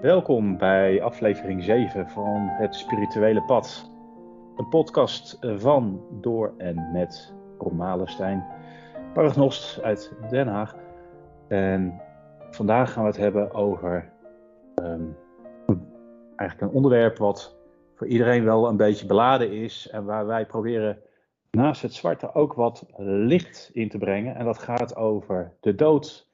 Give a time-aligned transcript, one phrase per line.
[0.00, 3.90] Welkom bij aflevering 7 van Het Spirituele Pad.
[4.56, 8.44] Een podcast van, door en met Ron Malenstein,
[9.14, 10.76] paragnost uit Den Haag.
[11.48, 12.00] En
[12.50, 14.12] vandaag gaan we het hebben over
[14.82, 15.16] um,
[16.36, 17.56] eigenlijk een onderwerp wat
[17.94, 19.88] voor iedereen wel een beetje beladen is.
[19.88, 20.98] En waar wij proberen
[21.50, 24.34] naast het zwarte ook wat licht in te brengen.
[24.34, 26.30] En dat gaat over de dood,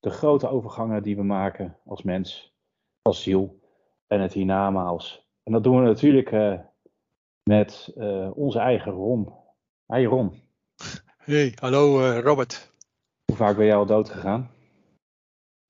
[0.00, 2.52] de grote overgangen die we maken als mens
[3.04, 3.60] als ziel
[4.06, 5.26] en het hiernamaals.
[5.42, 6.60] En dat doen we natuurlijk uh,
[7.42, 9.32] met uh, onze eigen Ron.
[9.86, 10.42] Hey Ron.
[11.16, 12.70] Hey, hallo uh, Robert.
[13.24, 14.50] Hoe vaak ben jij al dood gegaan?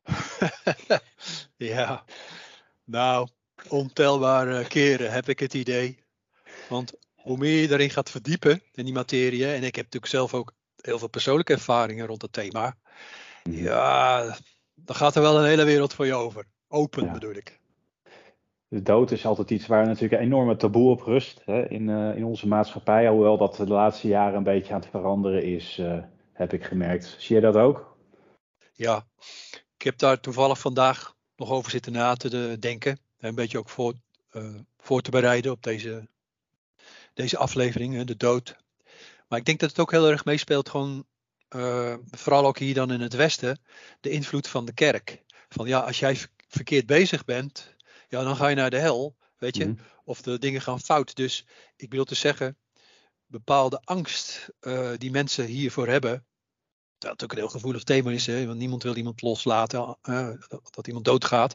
[1.57, 2.05] ja,
[2.85, 3.29] nou,
[3.69, 5.99] ontelbare keren heb ik het idee.
[6.69, 10.35] Want hoe meer je erin gaat verdiepen in die materie, en ik heb natuurlijk zelf
[10.35, 12.77] ook heel veel persoonlijke ervaringen rond het thema,
[13.43, 13.63] mhm.
[13.63, 14.37] ja,
[14.75, 16.53] dan gaat er wel een hele wereld voor je over.
[16.75, 17.61] Open bedoel ik.
[18.69, 22.17] De dood is altijd iets waar natuurlijk een enorme taboe op rust hè, in, uh,
[22.17, 23.09] in onze maatschappij.
[23.09, 25.99] Hoewel dat de laatste jaren een beetje aan het veranderen is, uh,
[26.33, 27.17] heb ik gemerkt.
[27.19, 27.97] Zie je dat ook?
[28.73, 29.07] Ja,
[29.77, 32.99] ik heb daar toevallig vandaag nog over zitten na te denken.
[33.19, 33.95] Een beetje ook voor,
[34.33, 36.09] uh, voor te bereiden op deze,
[37.13, 38.57] deze aflevering, de dood.
[39.29, 41.05] Maar ik denk dat het ook heel erg meespeelt, gewoon,
[42.11, 43.59] vooral ook hier dan in het Westen,
[44.01, 45.23] de invloed van de kerk.
[45.49, 46.17] Van ja, als jij
[46.55, 47.75] verkeerd bezig bent,
[48.09, 49.67] ja, dan ga je naar de hel, weet je.
[49.67, 49.75] Mhm.
[50.05, 51.17] Of de dingen gaan fout.
[51.17, 51.47] Dus
[51.77, 52.57] ik wil te zeggen,
[53.27, 56.27] bepaalde angst uh, die mensen hiervoor hebben,
[56.99, 60.69] dat ook een heel gevoelig thema is, hè, want niemand wil iemand loslaten, uh, dat,
[60.71, 61.55] dat, iemand doodgaat.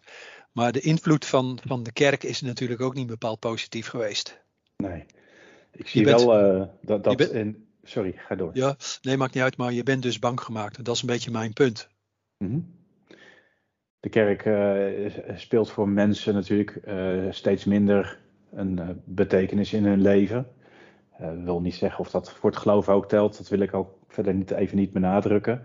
[0.51, 4.41] Maar de invloed van, van de kerk is natuurlijk ook niet bepaald positief geweest.
[4.77, 5.05] Nee,
[5.71, 7.03] ik zie wel uh, dat.
[7.03, 8.51] dat in, sorry, ga door.
[8.53, 10.77] Ja, nee, maakt niet uit, maar je bent dus bang gemaakt.
[10.77, 11.87] En dat is een beetje mijn punt.
[12.37, 12.78] Mm
[13.99, 18.19] de kerk uh, speelt voor mensen natuurlijk uh, steeds minder
[18.51, 20.47] een uh, betekenis in hun leven.
[21.19, 23.37] Dat wil niet zeggen of dat voor het geloof ook telt.
[23.37, 25.63] Dat wil ik ook verder niet, even niet benadrukken.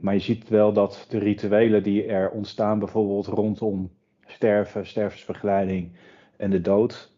[0.00, 3.90] maar je ziet wel dat de rituelen die er ontstaan, bijvoorbeeld rondom
[4.26, 5.92] sterven, stervensbegeleiding
[6.36, 7.12] en de dood,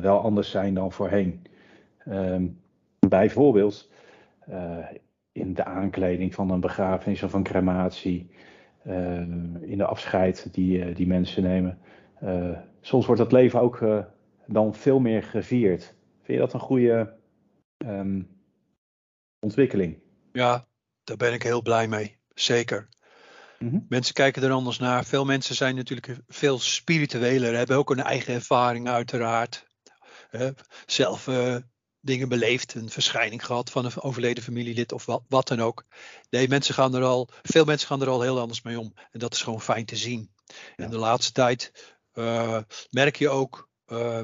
[0.00, 1.42] wel anders zijn dan voorheen.
[1.98, 2.46] Ehm,
[3.08, 3.90] bijvoorbeeld
[5.32, 8.30] in de aankleding van een begrafenis of een crematie.
[8.86, 9.20] Eh,
[9.60, 11.78] in de afscheid die, eh, die mensen nemen.
[12.20, 13.84] Eh, soms wordt het leven ook
[14.46, 15.94] dan veel meer gevierd.
[16.22, 17.14] Vind je dat een goede
[17.76, 18.22] ehm,
[19.40, 19.98] ontwikkeling?
[20.32, 20.66] Ja,
[21.04, 22.18] daar ben ik heel blij mee.
[22.34, 22.88] Zeker.
[23.58, 23.78] Mhm.
[23.88, 25.04] Mensen kijken er anders naar.
[25.04, 29.66] Veel mensen zijn natuurlijk veel spiritueler, hebben ook een eigen ervaring uiteraard.
[30.86, 31.28] zelf
[32.06, 35.84] dingen beleefd, een verschijning gehad van een overleden familielid of wat, wat dan ook.
[36.30, 38.92] Nee, mensen gaan er al, veel mensen gaan er al heel anders mee om.
[39.12, 40.30] En dat is gewoon fijn te zien.
[40.76, 40.84] Ja.
[40.84, 41.72] In de laatste tijd
[42.14, 42.58] uh,
[42.90, 44.20] merk je ook uh,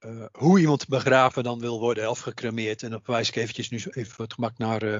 [0.00, 2.82] uh, hoe iemand begraven dan wil worden of gecremeerd.
[2.82, 4.98] En dan wijs ik eventjes nu even het gemak naar uh,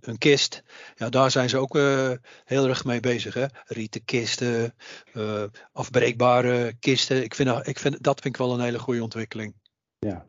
[0.00, 0.62] een kist.
[0.94, 1.74] Ja, daar zijn ze ook
[2.44, 3.34] heel erg mee bezig.
[3.34, 3.46] Hè?
[3.64, 4.74] Rieten kisten,
[5.72, 7.22] afbreekbare kisten.
[7.22, 9.54] Ik vind, ik vind, dat vind ik wel een hele goede ontwikkeling.
[10.06, 10.24] Ja,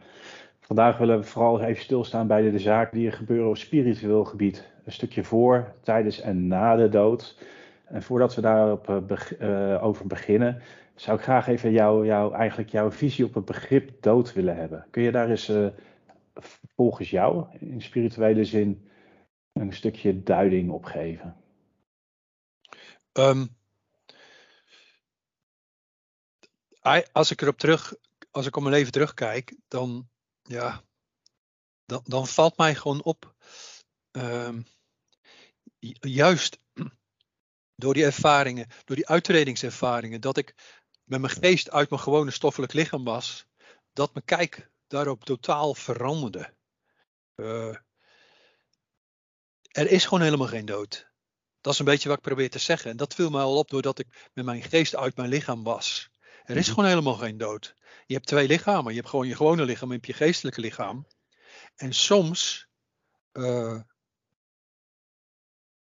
[0.66, 4.72] Vandaag willen we vooral even stilstaan bij de, zaken die er gebeuren op spiritueel gebied.
[4.86, 7.38] Een stukje voor, tijdens en na de dood.
[7.86, 10.62] En voordat we daarop uh, over beginnen,
[10.96, 14.86] zou ik graag even jou, eigenlijk jouw visie op het begrip dood willen hebben.
[14.90, 15.68] Kun je daar eens uh,
[16.76, 18.90] volgens jou in spirituele zin
[19.52, 21.36] een stukje duiding op geven?
[23.14, 23.50] Um,
[27.12, 27.94] als ik erop terug,
[28.34, 30.10] als ik op mijn leven terugkijk, dan
[30.42, 30.84] ja,
[31.86, 33.36] dan, dan valt mij gewoon op,
[34.12, 34.60] uh,
[36.00, 36.60] juist
[37.82, 40.56] door die ervaringen, door die uitredingservaringen, dat ik
[41.04, 43.46] met mijn geest uit mijn gewone stoffelijk lichaam was,
[43.94, 46.54] dat mijn kijk daarop totaal veranderde.
[47.36, 47.76] Uh,
[49.72, 51.12] er is gewoon helemaal geen dood.
[51.62, 52.92] Dat is een beetje wat ik probeer te zeggen.
[52.92, 56.12] En dat viel mij al op doordat ik met mijn geest uit mijn lichaam was.
[56.46, 56.74] Er is mhm.
[56.74, 57.76] gewoon helemaal geen dood.
[58.06, 58.92] Je hebt twee lichamen.
[58.92, 61.08] Je hebt gewoon je gewone lichaam en je geestelijke lichaam.
[61.76, 62.68] En soms,
[63.34, 63.80] uh,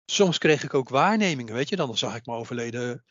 [0.05, 1.75] soms kreeg ik ook waarnemingen, weet je.
[1.75, 3.05] Dan zag ik mijn overleden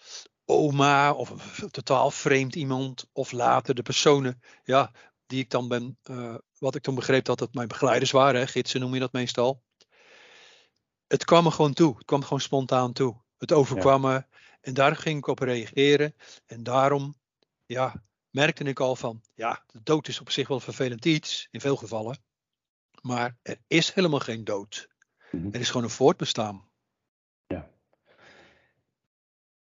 [0.45, 1.31] oma of
[1.61, 3.09] een totaal vreemd iemand.
[3.13, 4.93] Of later de personen, ja,
[5.27, 8.41] die ik dan ben, uh, wat ik toen begreep dat het mijn begeleiders waren.
[8.41, 9.63] Hè, gidsen noem je dat meestal.
[11.07, 11.95] Het kwam me gewoon toe.
[11.95, 13.17] Het kwam gewoon spontaan toe.
[13.39, 14.25] Het overkwam me.
[14.61, 16.15] En daar ging ik op reageren.
[16.47, 17.15] En daarom,
[17.69, 21.61] ja, merkte ik al van, ja, de dood is op zich wel vervelend iets, in
[21.61, 22.19] veel gevallen.
[23.01, 24.89] Maar er is helemaal geen dood.
[25.31, 25.49] Mhm.
[25.53, 26.71] Er is gewoon een voortbestaan.
[27.47, 27.71] Ja.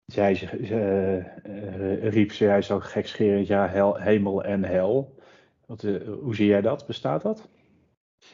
[0.06, 5.22] Zij uh, riep zojuist ook gekscherend, ja, hel, hemel en hel.
[5.66, 6.86] Wat, hoe zie jij dat?
[6.86, 7.48] Bestaat dat?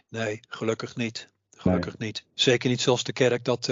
[0.08, 1.32] Nee, gelukkig niet.
[1.50, 2.26] Gelukkig niet.
[2.34, 3.66] Zeker niet zoals de kerk dat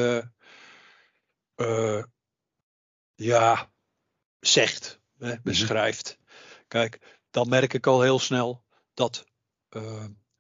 [3.14, 3.72] ja,
[4.40, 5.42] zegt, hè, mhm.
[5.42, 6.18] beschrijft.
[6.68, 9.24] Kijk, dan merk ik al heel snel dat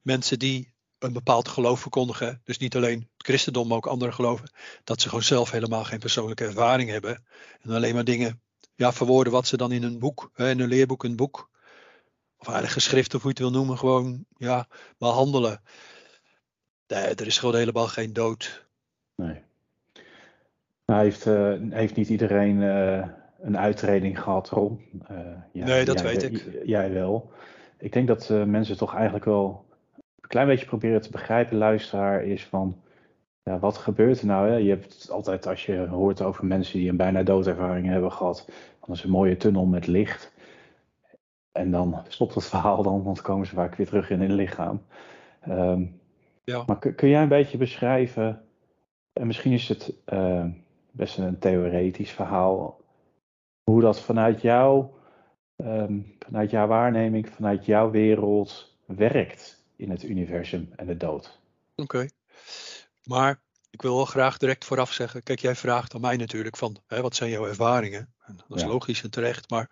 [0.02, 4.50] mensen die een bepaald geloof verkondigen, dus niet alleen het christendom, maar ook andere geloven,
[4.84, 7.24] dat ze gewoon zelf helemaal geen persoonlijke ervaring hebben
[7.60, 8.40] en alleen maar dingen
[8.74, 11.50] ja, verwoorden wat ze dan in een boek, in een leerboek, een boek,
[12.38, 15.62] of eigenlijk geschrift of hoe je het wil noemen, gewoon ja, behandelen.
[16.86, 18.66] Nee, er is gewoon helemaal geen dood.
[19.14, 19.42] Nee.
[20.86, 23.08] Nou, heeft, uh, heeft niet iedereen uh,
[23.40, 24.80] een uitreding gehad, Ron?
[25.10, 25.18] Uh,
[25.52, 26.60] ja, nee, dat weet ik.
[26.64, 27.30] Jij wel.
[27.78, 29.64] Ik denk dat mensen toch eigenlijk wel
[30.20, 32.80] een klein beetje proberen te begrijpen, luisteraar, is van
[33.42, 34.48] ja, wat gebeurt er nou?
[34.48, 34.56] Hè?
[34.56, 38.48] Je hebt altijd, als je hoort over mensen die een bijna doodervaring hebben gehad,
[38.86, 40.32] dan is een mooie tunnel met licht.
[41.52, 44.32] En dan stopt het verhaal dan, want dan komen ze vaak weer terug in hun
[44.32, 44.82] lichaam.
[45.48, 46.00] Um,
[46.44, 46.62] ja.
[46.66, 48.42] Maar kun, jij een beetje beschrijven,
[49.12, 50.44] en misschien is het uh,
[50.90, 52.80] best een theoretisch verhaal,
[53.68, 54.86] hoe dat vanuit jou,
[55.56, 59.58] um, vanuit jouw waarneming, vanuit jouw wereld werkt?
[59.78, 61.38] in het universum en de dood.
[61.74, 62.08] Oké,
[63.04, 66.76] maar ik wil wel graag direct vooraf zeggen, kijk jij vraagt aan mij natuurlijk van
[66.86, 68.12] hè, wat zijn jouw ervaringen?
[68.24, 69.70] En dat is logisch en terecht, maar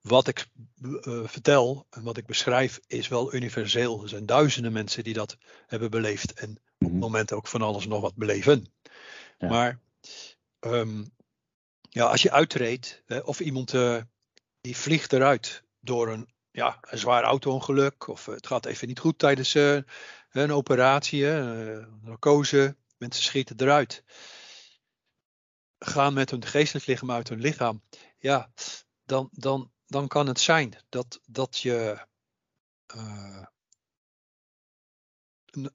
[0.00, 0.46] wat ik
[0.82, 4.02] uh, vertel en wat ik beschrijf is wel universeel.
[4.02, 5.36] Er zijn duizenden mensen die dat
[5.66, 6.98] hebben beleefd en op het mhm.
[6.98, 8.66] moment ook van alles nog wat beleven.
[9.38, 9.48] Ja.
[9.48, 9.78] Maar
[10.60, 11.10] um,
[11.96, 14.02] ja, als je uitreedt hè, of iemand uh,
[14.60, 19.18] die vliegt eruit door een ja, een zwaar auto-ongeluk of het gaat even niet goed
[19.18, 19.80] tijdens uh,
[20.30, 21.26] een operatie,
[22.02, 24.04] narcose, mensen schieten eruit.
[25.78, 27.82] Gaan met hun geestelijk lichaam uit hun lichaam.
[28.18, 28.50] Ja,
[29.04, 32.06] dan, dan, dan kan het zijn dat, dat je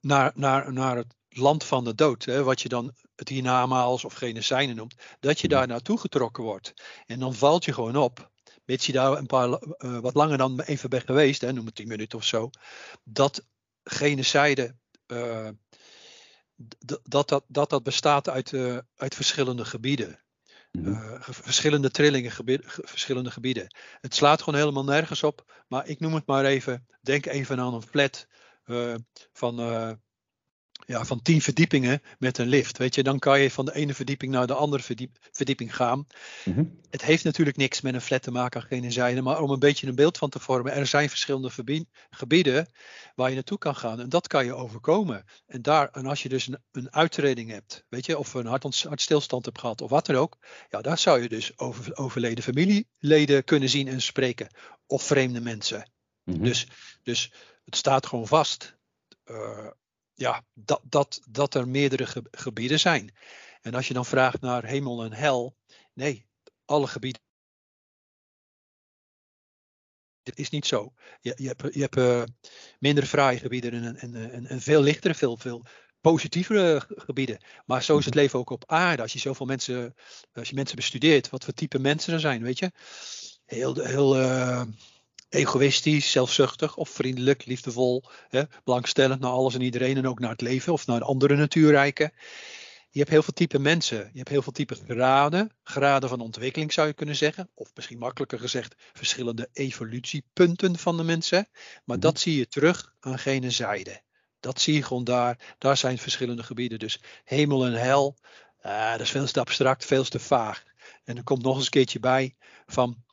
[0.01, 4.13] naar, naar, naar het land van de dood, hè, wat je dan het hiernamaals of
[4.13, 6.73] genocide noemt, dat je daar naartoe getrokken wordt.
[7.05, 8.29] En dan valt je gewoon op
[8.65, 11.75] mits je daar een paar uh, wat langer dan even bent geweest, hè, noem het
[11.75, 12.49] 10 minuten of zo,
[13.03, 13.45] dat
[13.83, 14.75] genocide
[15.07, 15.49] uh,
[17.03, 20.19] dat, dat, dat dat bestaat uit, uh, uit verschillende gebieden.
[20.71, 23.75] Uh, verschillende trillingen, gebied, verschillende gebieden.
[24.01, 25.63] Het slaat gewoon helemaal nergens op.
[25.67, 26.87] Maar ik noem het maar even.
[27.01, 28.27] Denk even aan een flat
[28.65, 28.95] uh,
[29.33, 29.59] van
[30.85, 32.77] ja, van tien verdiepingen met een lift.
[32.77, 36.07] Weet je, dan kan je van de ene verdieping naar de andere verdiep, verdieping gaan.
[36.45, 36.63] Mhm.
[36.89, 39.87] Het heeft natuurlijk niks met een flat te maken, geen zijde, maar om een beetje
[39.87, 40.73] een beeld van te vormen.
[40.73, 41.49] Er zijn verschillende
[42.09, 42.67] gebieden
[43.15, 45.25] waar je naartoe kan gaan en dat kan je overkomen.
[45.47, 48.83] En, daar, en als je dus een, een uitreding hebt, weet je, of een hart,
[48.83, 50.37] hartstilstand hebt gehad of wat dan ook,
[50.69, 54.47] ja, daar zou je dus over, overleden familieleden kunnen zien en spreken.
[54.85, 55.91] Of vreemde mensen.
[56.23, 56.43] Mhm.
[56.43, 56.67] dus,
[57.03, 57.31] dus
[57.65, 58.79] het staat gewoon vast.
[59.25, 59.67] Uh,
[60.13, 63.13] ja, dat, dat, dat er meerdere gebieden zijn.
[63.61, 65.57] En als je dan vraagt naar hemel en hel,
[65.93, 66.27] nee,
[66.65, 67.21] alle gebieden.
[70.23, 70.93] Het is niet zo.
[71.21, 72.23] Je, je hebt, je hebt uh,
[72.79, 75.65] minder fraaie gebieden en, en, en, en, veel lichtere, veel, veel
[76.01, 77.37] positievere gebieden.
[77.65, 78.23] Maar zo is het mhm.
[78.23, 79.01] leven ook op aarde.
[79.01, 79.95] Als je zoveel mensen,
[80.33, 82.71] als je mensen bestudeert, wat voor type mensen er zijn, weet je.
[83.45, 84.63] Heel, heel uh,
[85.31, 90.41] egoïstisch, zelfzuchtig of vriendelijk, liefdevol, hè, belangstellend naar alles en iedereen en ook naar het
[90.41, 92.11] leven of naar andere natuurrijken.
[92.89, 96.73] Je hebt heel veel type mensen, je hebt heel veel type graden, graden van ontwikkeling
[96.73, 101.47] zou je kunnen zeggen, of misschien makkelijker gezegd verschillende evolutiepunten van de mensen.
[101.85, 102.05] Maar mhm.
[102.05, 104.01] dat zie je terug aan gene zijde.
[104.39, 105.55] Dat zie je gewoon daar.
[105.57, 106.79] Daar zijn verschillende gebieden.
[106.79, 108.17] Dus hemel en hel,
[108.65, 110.63] uh, dat is veel te abstract, veel te vaag.
[111.03, 112.35] En er komt nog eens een keertje bij
[112.65, 113.03] van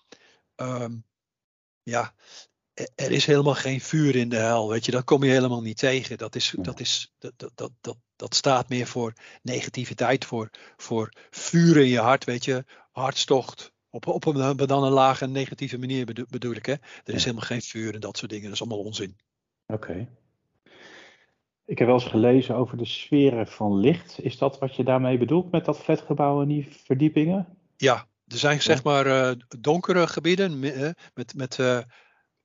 [0.56, 1.04] um,
[1.88, 2.12] ja,
[2.94, 4.68] er is helemaal geen vuur in de hel.
[4.68, 6.18] Weet je, dat kom je helemaal niet tegen.
[6.18, 11.76] Dat, is, dat, is, dat, dat, dat, dat, staat meer voor negativiteit, voor, voor vuur
[11.76, 13.72] in je hart, weet je, hartstocht.
[13.90, 16.66] Op, op een, dan een lage negatieve manier bedoel, bedoel ik.
[16.66, 16.74] Hè?
[17.04, 18.44] Er is helemaal geen vuur en dat soort dingen.
[18.44, 19.16] Dat is allemaal onzin.
[19.66, 20.08] Oké.
[21.64, 24.22] Ik heb wel eens gelezen over de sferen van licht.
[24.22, 27.58] Is dat wat je daarmee bedoelt met dat flatgebouw en die verdiepingen?
[27.76, 30.58] Ja, er zijn zeg maar uh, donkere gebieden
[31.14, 31.78] met, met uh,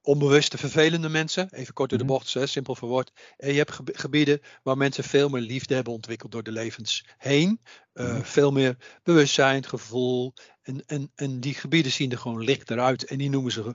[0.02, 1.54] onbewuste vervelende mensen.
[1.54, 2.14] Even kort door de mhm.
[2.14, 3.12] bocht, hè, simpel verwoord.
[3.38, 7.62] En je hebt gebieden waar mensen veel meer liefde hebben ontwikkeld door de levens heen.
[7.94, 10.34] Uh, Veel meer bewustzijn, gevoel.
[10.62, 13.06] En, en, en die gebieden zien er gewoon lichter uit.
[13.06, 13.74] En die noemen ze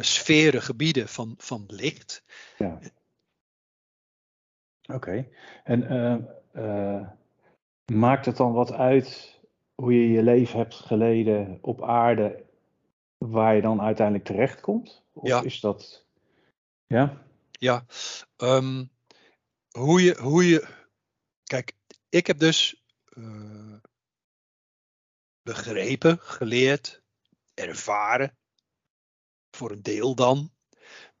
[0.00, 2.22] sferen, gebieden van, van licht.
[2.58, 2.78] Ja.
[4.86, 5.28] Oké.
[5.64, 5.80] En
[7.92, 9.34] maakt het dan wat uit
[9.74, 12.44] hoe je je leven hebt geleden op aarde,
[13.18, 15.02] waar je dan uiteindelijk terechtkomt?
[15.12, 15.42] Of ja.
[15.42, 16.06] is dat.
[16.86, 17.26] Ja?
[17.50, 17.84] Ja.
[18.36, 18.90] Um,
[19.70, 20.68] hoe, je, hoe je.
[21.44, 21.72] Kijk,
[22.08, 22.84] ik heb dus
[23.18, 23.76] uh,
[25.42, 27.02] begrepen, geleerd,
[27.54, 28.36] ervaren,
[29.50, 30.53] voor een deel dan,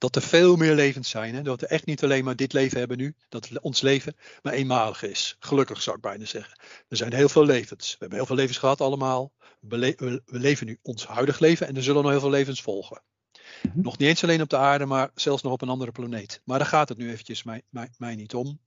[0.04, 1.34] dat er veel meer levens zijn.
[1.34, 1.42] Hè?
[1.42, 5.02] Dat we echt niet alleen maar dit leven hebben nu, dat ons leven maar eenmalig
[5.02, 5.36] is.
[5.38, 6.58] Gelukkig zou ik bijna zeggen.
[6.88, 7.90] Er zijn heel veel levens.
[7.90, 9.32] We hebben heel veel levens gehad allemaal.
[9.60, 13.02] We, we, leven nu ons huidig leven en er zullen nog heel veel levens volgen.
[13.62, 13.80] Mhm.
[13.80, 16.40] Nog niet eens alleen op de aarde, maar zelfs nog op een andere planeet.
[16.44, 18.60] Maar daar gaat het nu eventjes mij, mij, mij niet om.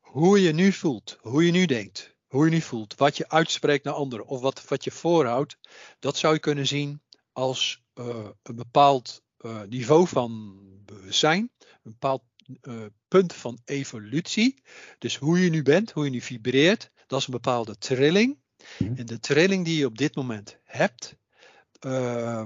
[0.00, 3.84] Hoe je nu voelt, hoe je nu denkt, hoe je nu voelt, wat je uitspreekt
[3.84, 5.58] naar anderen of wat, wat je voorhoudt,
[5.98, 7.02] dat zou je kunnen zien
[7.32, 12.22] als uh, een bepaald uh, niveau van bewustzijn, een bepaald
[12.62, 14.62] uh, punt van evolutie.
[14.98, 18.38] Dus hoe je nu bent, hoe je nu vibreert, dat is een bepaalde trilling.
[18.78, 18.94] Mhm.
[18.96, 21.16] En de trilling die je op dit moment hebt,
[21.86, 22.44] uh,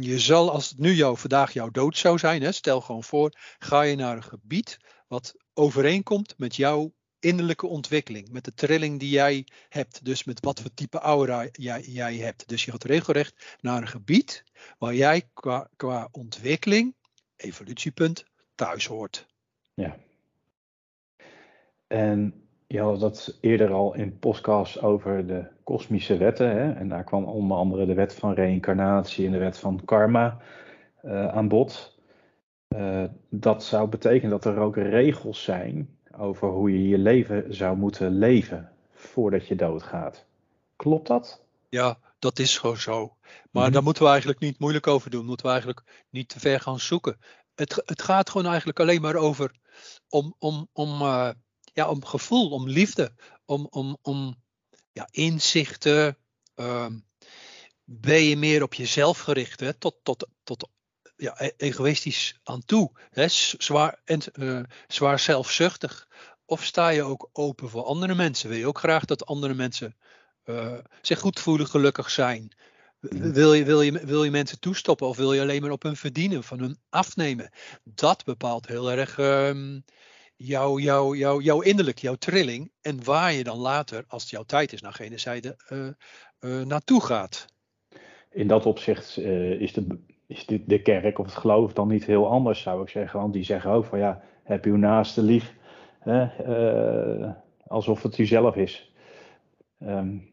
[0.00, 3.32] je zal als het nu jou, vandaag jouw dood zou zijn, hè, stel gewoon voor,
[3.58, 4.78] ga je naar een gebied
[5.08, 10.04] wat overeenkomt met jouw innerlijke ontwikkeling, met de trilling die jij hebt.
[10.04, 12.48] Dus met wat voor type aura jij, jij hebt.
[12.48, 14.44] Dus je gaat regelrecht naar een gebied
[14.78, 16.94] waar jij qua, qua ontwikkeling,
[17.36, 18.24] evolutiepunt,
[18.54, 19.26] thuis hoort.
[19.74, 19.96] Ja.
[21.86, 26.50] En je had dat eerder al in podcasts over de kosmische wetten.
[26.50, 26.72] Hè?
[26.72, 30.38] En daar kwam onder andere de wet van reïncarnatie en de wet van karma
[31.04, 31.98] uh, aan bod.
[32.68, 37.76] Uh, dat zou betekenen dat er ook regels zijn over hoe je je leven zou
[37.76, 40.24] moeten leven voordat je doodgaat.
[40.76, 41.42] Klopt dat?
[41.68, 43.16] Ja, dat is gewoon zo.
[43.50, 45.24] Maar mm daar moeten we eigenlijk niet moeilijk over doen.
[45.24, 47.18] Moeten we eigenlijk niet te ver gaan zoeken.
[47.54, 49.54] Het, het gaat gewoon eigenlijk alleen maar over
[50.08, 51.30] om, om, om, uh,
[51.72, 53.12] ja, om gevoel, om liefde,
[53.44, 54.34] om, om, om
[54.92, 56.18] ja, inzichten.
[56.56, 56.86] Uh,
[57.84, 59.72] ben je meer op jezelf gericht, hè?
[59.72, 60.68] Tot, tot, tot
[61.20, 63.28] ja, e-, egoïstisch aan toe, hè?
[63.28, 66.08] Zwaar, en, uh, zwaar zelfzuchtig.
[66.44, 68.48] Of sta je ook open voor andere mensen?
[68.48, 69.96] Wil je ook graag dat andere mensen
[70.44, 72.52] uh, zich goed voelen, gelukkig zijn?
[73.00, 73.32] Mhm.
[73.32, 75.96] Wil je, wil, je, wil je mensen toestoppen of wil je alleen maar op hun
[75.96, 77.50] verdienen, van hun afnemen?
[77.84, 79.84] Dat bepaalt heel erg um,
[80.36, 82.72] jouw, jouw, jouw, jouw innerlijk, jouw trilling.
[82.80, 85.88] En waar je dan later, als het jouw tijd is, naar gene zijde uh,
[86.40, 87.46] uh, naartoe gaat.
[88.30, 89.98] In dat opzicht is, de,
[90.30, 93.20] is de, de kerk of het geloof dan niet heel anders, zou ik zeggen.
[93.20, 95.54] Want die zeggen ook van ja, heb je uw naaste lief
[96.06, 97.30] uh,
[97.66, 98.92] alsof het u zelf is.
[99.82, 100.28] Um,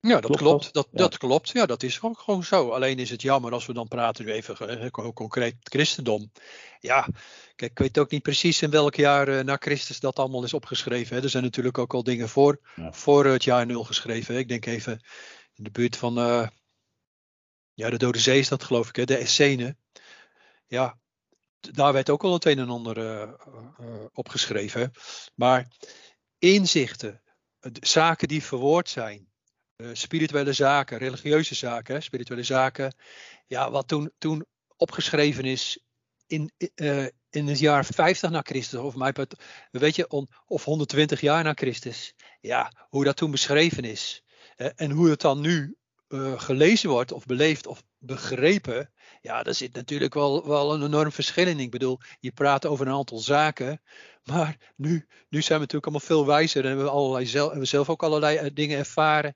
[0.00, 0.72] ja, dat klopt.
[0.72, 1.48] Dat, dat, klopt.
[1.48, 2.70] Ja, dat is gewoon, gewoon zo.
[2.70, 6.30] Alleen is het jammer als we dan praten nu even concreet christendom.
[6.80, 7.08] Ja,
[7.56, 10.54] kijk, ik weet ook niet precies in welk jaar uh, na Christus dat allemaal is
[10.54, 11.16] opgeschreven.
[11.16, 11.22] Hè.
[11.22, 12.60] Er zijn natuurlijk ook al dingen voor,
[12.90, 14.34] voor het jaar nul geschreven.
[14.34, 14.40] Hè.
[14.40, 15.00] Ik denk even
[15.54, 16.46] in de buurt van uh,
[17.74, 19.76] ja, de Dode Zee is dat geloof ik, hè, de Essene.
[20.66, 20.98] Ja,
[21.60, 23.32] daar werd ook al het een en ander uh,
[24.12, 24.92] opgeschreven.
[25.34, 25.68] Maar
[26.38, 27.22] inzichten,
[27.80, 29.32] zaken die verwoord zijn,
[29.92, 32.96] spirituele zaken, religieuze zaken, spirituele zaken.
[33.46, 35.78] Ja, wat toen, toen opgeschreven is
[36.26, 36.52] in,
[37.30, 38.94] in het jaar 50 na Christus, of
[39.70, 42.14] weet je, on, of 120 jaar na Christus.
[42.40, 44.22] Ja, hoe dat toen beschreven is.
[44.56, 45.76] en hoe het dan nu
[46.36, 51.46] gelezen wordt of beleefd of begrepen, ja, daar zit natuurlijk wel, wel een enorm verschil
[51.46, 51.60] in.
[51.60, 53.80] Ik bedoel, je praat over een aantal zaken,
[54.24, 57.62] maar nu, nu zijn we natuurlijk allemaal veel wijzer en hebben we, allerlei zelf, hebben
[57.62, 59.34] we zelf ook allerlei eh, dingen ervaren.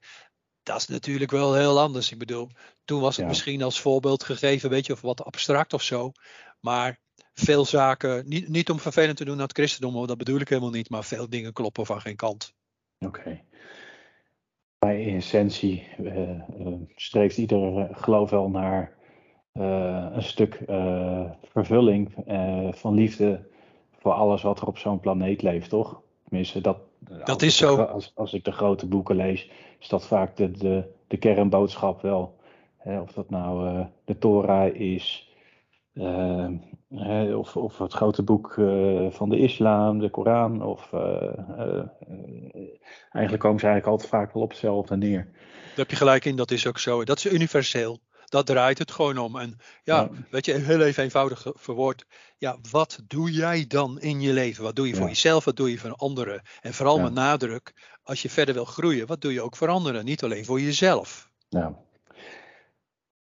[0.62, 2.12] Dat is natuurlijk wel heel anders.
[2.12, 2.48] Ik bedoel,
[2.84, 6.12] toen was het misschien als voorbeeld gegeven, weet je, of wat abstract of zo.
[6.60, 7.00] Maar
[7.34, 10.70] veel zaken, niet, niet om vervelend te doen naar het christendom, dat bedoel ik helemaal
[10.70, 12.52] niet, maar veel dingen kloppen van geen kant.
[12.98, 13.46] Oké
[14.78, 16.42] bij essentie uh,
[16.94, 18.96] streeft ieder geloof wel naar
[19.52, 20.64] een stuk
[21.42, 22.14] vervulling
[22.70, 23.46] van liefde
[23.98, 26.02] voor alles wat er op zo'n planeet leeft, toch?
[26.24, 26.78] Tenminste, dat,
[27.24, 27.82] dat is zo.
[27.82, 32.36] als, als ik de grote boeken lees, is dat vaak de, de, de kernboodschap wel.
[32.76, 35.27] Hè, of dat nou de Torah is,
[35.98, 40.62] uh, of, of het grote boek uh, van de islam, de Koran.
[40.62, 41.82] Of, uh,
[43.10, 45.28] eigenlijk komen ze eigenlijk altijd vaak wel op hetzelfde neer.
[45.32, 47.04] Daar heb je gelijk in, dat is ook zo.
[47.04, 47.98] Dat is universeel.
[48.24, 49.38] Dat draait het gewoon om.
[49.38, 52.04] En ja, weet je, heel even eenvoudig verwoord.
[52.36, 54.64] Ja, wat doe jij dan in je leven?
[54.64, 55.44] Wat doe je voor jezelf?
[55.44, 56.42] Wat doe je voor anderen?
[56.60, 57.02] En vooral ja.
[57.02, 60.04] met nadruk, als je verder wil groeien, wat doe je ook voor anderen?
[60.04, 61.30] Niet alleen voor jezelf.
[61.48, 61.78] Ja.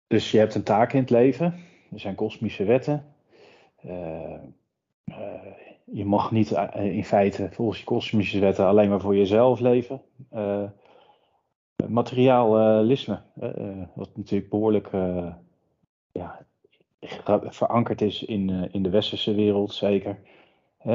[0.06, 1.54] Dus je hebt een taak in het leven.
[1.94, 3.14] Er zijn kosmische wetten.
[3.84, 4.42] Uh,
[5.04, 5.16] uh,
[5.84, 10.02] je mag niet uh, in feite volgens je kosmische wetten alleen maar voor jezelf leven.
[11.88, 13.22] materialisme,
[13.94, 14.90] wat natuurlijk behoorlijk
[16.12, 16.46] ja,
[17.48, 20.18] verankerd is in, in de westerse wereld, zeker.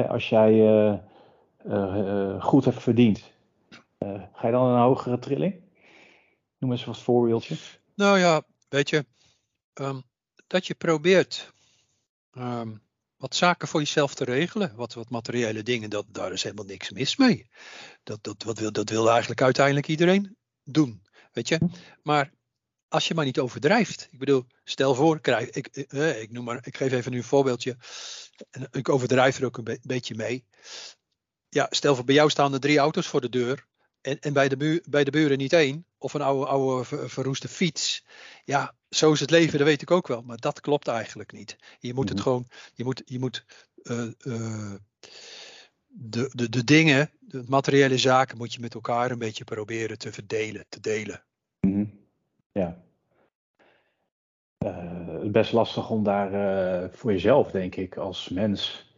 [0.08, 1.00] als jij
[2.38, 3.32] goed hebt verdiend,
[4.32, 5.54] ga je dan een hogere trilling?
[6.58, 7.80] Noem eens wat voorbeeldjes.
[7.94, 9.04] Nou ja, weet je,
[9.72, 10.00] ehm,
[10.50, 11.52] dat je probeert
[12.32, 12.76] ehm,
[13.16, 16.90] wat zaken voor jezelf te regelen, wat, wat materiële dingen, dat, daar is helemaal niks
[16.90, 17.50] mis mee.
[18.02, 21.02] Dat, dat, wat wil, dat wil eigenlijk uiteindelijk iedereen doen,
[21.32, 21.60] weet je.
[22.02, 22.32] Maar
[22.88, 24.08] als je maar niet overdrijft.
[24.10, 27.76] Ik bedoel, stel voor, ik, eh, ik, noem maar, ik geef even nu een voorbeeldje.
[28.70, 30.44] Ik overdrijf er ook een beetje mee.
[31.48, 33.66] Ja, stel voor, bij jou staan er drie auto's voor de deur.
[34.00, 35.86] En, en bij, de bij de buren niet één.
[35.98, 38.04] Of een oude, oude verroeste fiets.
[38.44, 40.22] Ja, zo is het leven, dat weet ik ook wel.
[40.22, 41.56] Maar dat klopt eigenlijk niet.
[41.78, 42.26] Je moet het mhm.
[42.26, 43.44] gewoon, je moet, je moet
[43.82, 44.74] uh, uh,
[45.86, 50.12] de, de, de dingen, de materiële zaken, moet je met elkaar een beetje proberen te
[50.12, 51.22] verdelen, te delen.
[51.60, 51.84] Mhm.
[52.52, 52.82] Ja.
[54.64, 58.88] Uh, best lastig om daar voor jezelf, denk ik, als mens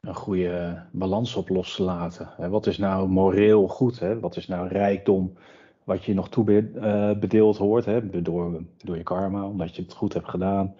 [0.00, 2.50] een goede balans op los te laten.
[2.50, 3.98] Wat is nou moreel goed?
[3.98, 4.20] Hè?
[4.20, 5.36] Wat is nou rijkdom?
[5.84, 8.22] Wat je nog toebedeeld eh, hoort hè?
[8.22, 10.74] Door, door je karma, omdat je het goed hebt gedaan.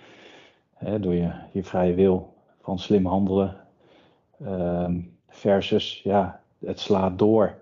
[0.75, 1.00] Hè?
[1.00, 3.66] Door je, je vrije wil van slim handelen.
[4.38, 7.59] Ehm, versus, ja, het slaat door.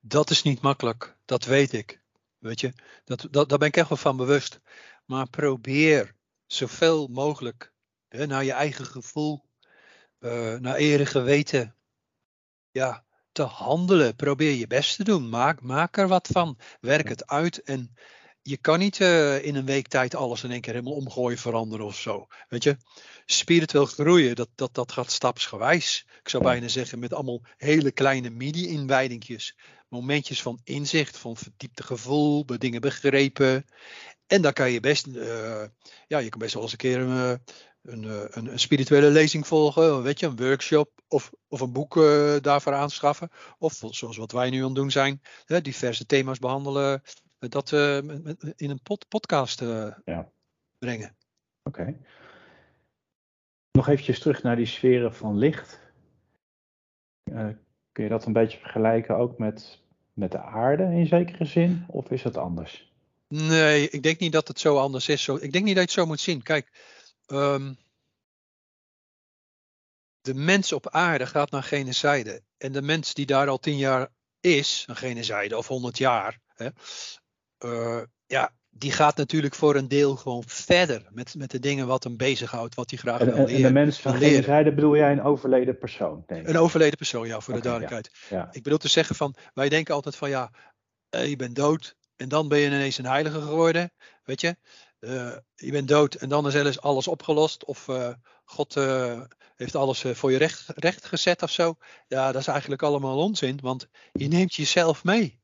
[0.00, 2.02] Dat is niet makkelijk, dat weet ik.
[2.38, 2.72] Weet je,
[3.04, 4.60] dat, dat, daar ben ik echt wel van bewust.
[5.04, 6.16] Maar probeer
[6.46, 7.72] zoveel mogelijk
[8.08, 9.44] naar je eigen gevoel
[10.18, 11.76] uh, naar ere geweten
[12.70, 13.03] ja,
[13.34, 14.16] te handelen.
[14.16, 15.28] Probeer je best te doen.
[15.28, 16.58] Maak, maak er wat van.
[16.80, 17.62] Werk het uit.
[17.62, 17.94] En
[18.42, 21.86] je kan niet uh, in een week tijd alles in één keer helemaal omgooien, veranderen
[21.86, 22.26] of zo.
[22.48, 22.76] Weet je,
[23.26, 26.06] spiritueel groeien, dat, dat, dat gaat stapsgewijs.
[26.22, 29.56] Ik zou bijna zeggen met allemaal hele kleine midi-inwijdingjes.
[29.88, 33.64] Momentjes van inzicht, van verdiepte gevoel, dingen begrepen.
[34.26, 35.64] En dan kan je best, uh,
[36.06, 37.34] ja, je kan best wel eens een keer uh,
[37.84, 41.96] een, eh, een, een, spirituele lezing volgen, weet je, een workshop of, of een boek
[41.96, 43.30] uh, daarvoor aanschaffen.
[43.58, 47.02] Of zoals wat wij nu aan het doen zijn, hè, diverse thema's behandelen,
[47.38, 47.96] eh, dat uh,
[48.56, 49.60] in een pod podcast
[50.04, 50.30] ja.
[50.78, 51.16] brengen.
[51.62, 51.96] Oké.
[53.72, 55.80] Nog eventjes terug naar die sferen van licht.
[57.92, 59.78] kun je dat een beetje vergelijken ook met,
[60.12, 61.84] met de aarde in zekere zin?
[61.88, 62.92] Of is het anders?
[63.28, 65.22] Nee, ik denk niet dat het zo anders is.
[65.22, 66.42] Zo, ik denk niet dat je het zo moet zien.
[66.42, 66.70] Kijk,
[67.26, 67.78] Um,
[70.20, 72.42] de mens op aarde gaat naar genezijde.
[72.56, 74.08] En de mens die daar al tien jaar
[74.40, 76.68] is, naar genezijde, of honderd jaar, hè,
[77.64, 82.04] uh, ja, die gaat natuurlijk voor een deel gewoon verder met, met de dingen wat
[82.04, 83.54] hem bezighoudt, wat hij graag wil leren.
[83.54, 86.24] En de mens van genezijde bedoel jij een overleden persoon?
[86.26, 86.48] Denk ik.
[86.48, 88.10] Een overleden persoon, ja, voor de duidelijkheid.
[88.30, 90.50] Ja, Ik bedoel te zeggen van, wij denken altijd van ja,
[91.08, 93.92] eh, je bent dood en dan ben je ineens een heilige geworden,
[94.24, 94.56] weet je.
[95.04, 97.64] Uh, je bent dood en dan is alles opgelost.
[97.64, 98.08] Of uh,
[98.44, 99.20] God uh,
[99.56, 101.76] heeft alles voor je recht, recht gezet of zo.
[102.08, 105.40] Ja, dat is eigenlijk allemaal onzin, want je neemt jezelf mee.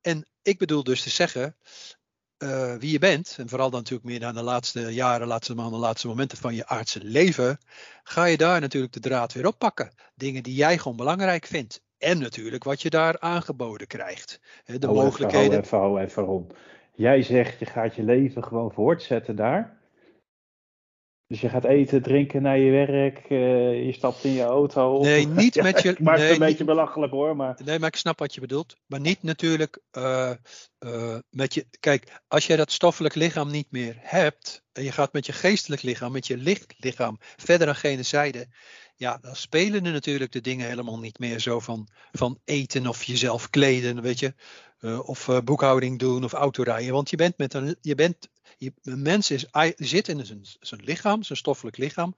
[0.00, 1.56] En ik bedoel dus te zeggen,
[2.78, 6.06] wie je bent, en vooral dan natuurlijk meer naar de laatste jaren, laatste maanden, laatste
[6.06, 7.58] momenten van je aardse leven,
[8.02, 9.94] ga je daar natuurlijk de draad weer oppakken.
[10.14, 11.82] Dingen die jij gewoon belangrijk vindt.
[11.98, 14.40] En natuurlijk wat je daar aangeboden krijgt.
[14.64, 15.60] De mogelijkheden.
[15.60, 16.46] Even, hou even.
[16.94, 19.80] Jij zegt, je gaat je leven gewoon voortzetten daar.
[21.32, 25.00] Dus je gaat eten, drinken naar je werk, uh, je stapt in je auto.
[25.00, 25.90] Nee, niet met je.
[25.90, 27.36] ik maak het een beetje belachelijk hoor.
[27.36, 27.60] Maar...
[27.64, 28.76] Nee, maar ik snap wat je bedoelt.
[28.86, 30.30] Maar niet natuurlijk uh,
[30.80, 31.66] uh, met je.
[31.80, 34.62] Kijk, als jij dat stoffelijk lichaam niet meer hebt.
[34.72, 38.46] en je gaat met je geestelijk lichaam, met je lichtlichaam verder aan gene zijde.
[39.02, 43.04] Ja, dan spelen er natuurlijk de dingen helemaal niet meer zo van, van eten of
[43.04, 44.34] jezelf kleden, weet je.
[44.80, 46.92] Uh, of uh, boekhouding doen of autorijden.
[46.92, 50.84] Want je bent met een, je bent, je, een mens is, zit in zijn, zijn
[50.84, 52.16] lichaam, zijn stoffelijk lichaam.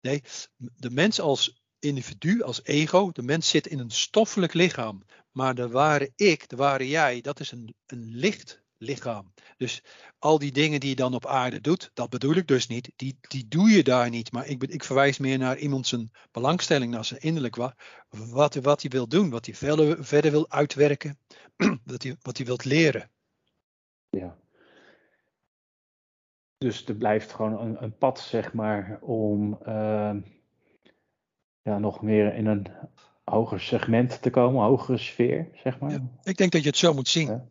[0.00, 0.22] Nee,
[0.56, 5.02] de mens als individu, als ego, de mens zit in een stoffelijk lichaam.
[5.30, 9.32] Maar de ware ik, de ware jij, dat is een, een licht lichaam.
[9.56, 9.82] Dus
[10.18, 13.18] al die dingen die je dan op aarde doet, dat bedoel ik dus niet, die,
[13.20, 14.32] die doe je daar niet.
[14.32, 17.74] Maar ik, ik verwijs meer naar iemand zijn belangstelling, naar zijn innerlijk wat,
[18.08, 21.18] wat, wat hij wil doen, wat hij verder, verder wil uitwerken,
[21.84, 23.10] wat hij, wat hij wilt leren.
[24.08, 24.36] Ja.
[26.58, 30.14] Dus er blijft gewoon een, een pad, zeg maar, om uh,
[31.62, 32.66] ja, nog meer in een
[33.24, 35.90] hoger segment te komen, hogere sfeer, zeg maar.
[35.90, 37.28] Ja, ik denk dat je het zo moet zien.
[37.28, 37.48] Ja.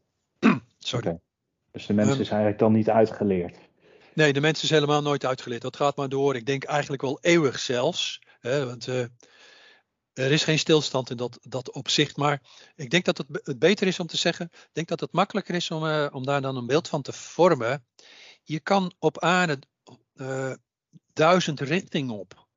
[0.87, 1.19] Sorry.
[1.71, 3.57] Dus de mens um, is eigenlijk dan niet uitgeleerd.
[4.13, 5.61] Nee, de mens is helemaal nooit uitgeleerd.
[5.61, 6.35] Dat gaat maar door.
[6.35, 8.21] Ik denk eigenlijk wel eeuwig zelfs.
[8.39, 9.01] Hè, want uh,
[10.13, 12.17] er is geen stilstand in dat, dat opzicht.
[12.17, 12.41] Maar
[12.75, 14.49] ik denk dat het, het beter is om te zeggen.
[14.51, 17.13] Ik denk dat het makkelijker is om, uh, om daar dan een beeld van te
[17.13, 17.85] vormen.
[18.43, 19.59] Je kan op aarde
[20.15, 20.53] uh,
[21.13, 22.47] duizend richtingen op.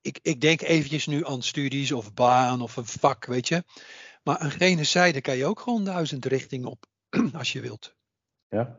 [0.00, 3.64] Ik, ik denk eventjes nu aan studies of baan of een vak, weet je.
[4.22, 6.86] Maar aan gene zijde kan je ook gewoon duizend richtingen op,
[7.38, 7.94] als je wilt.
[8.48, 8.78] Ja.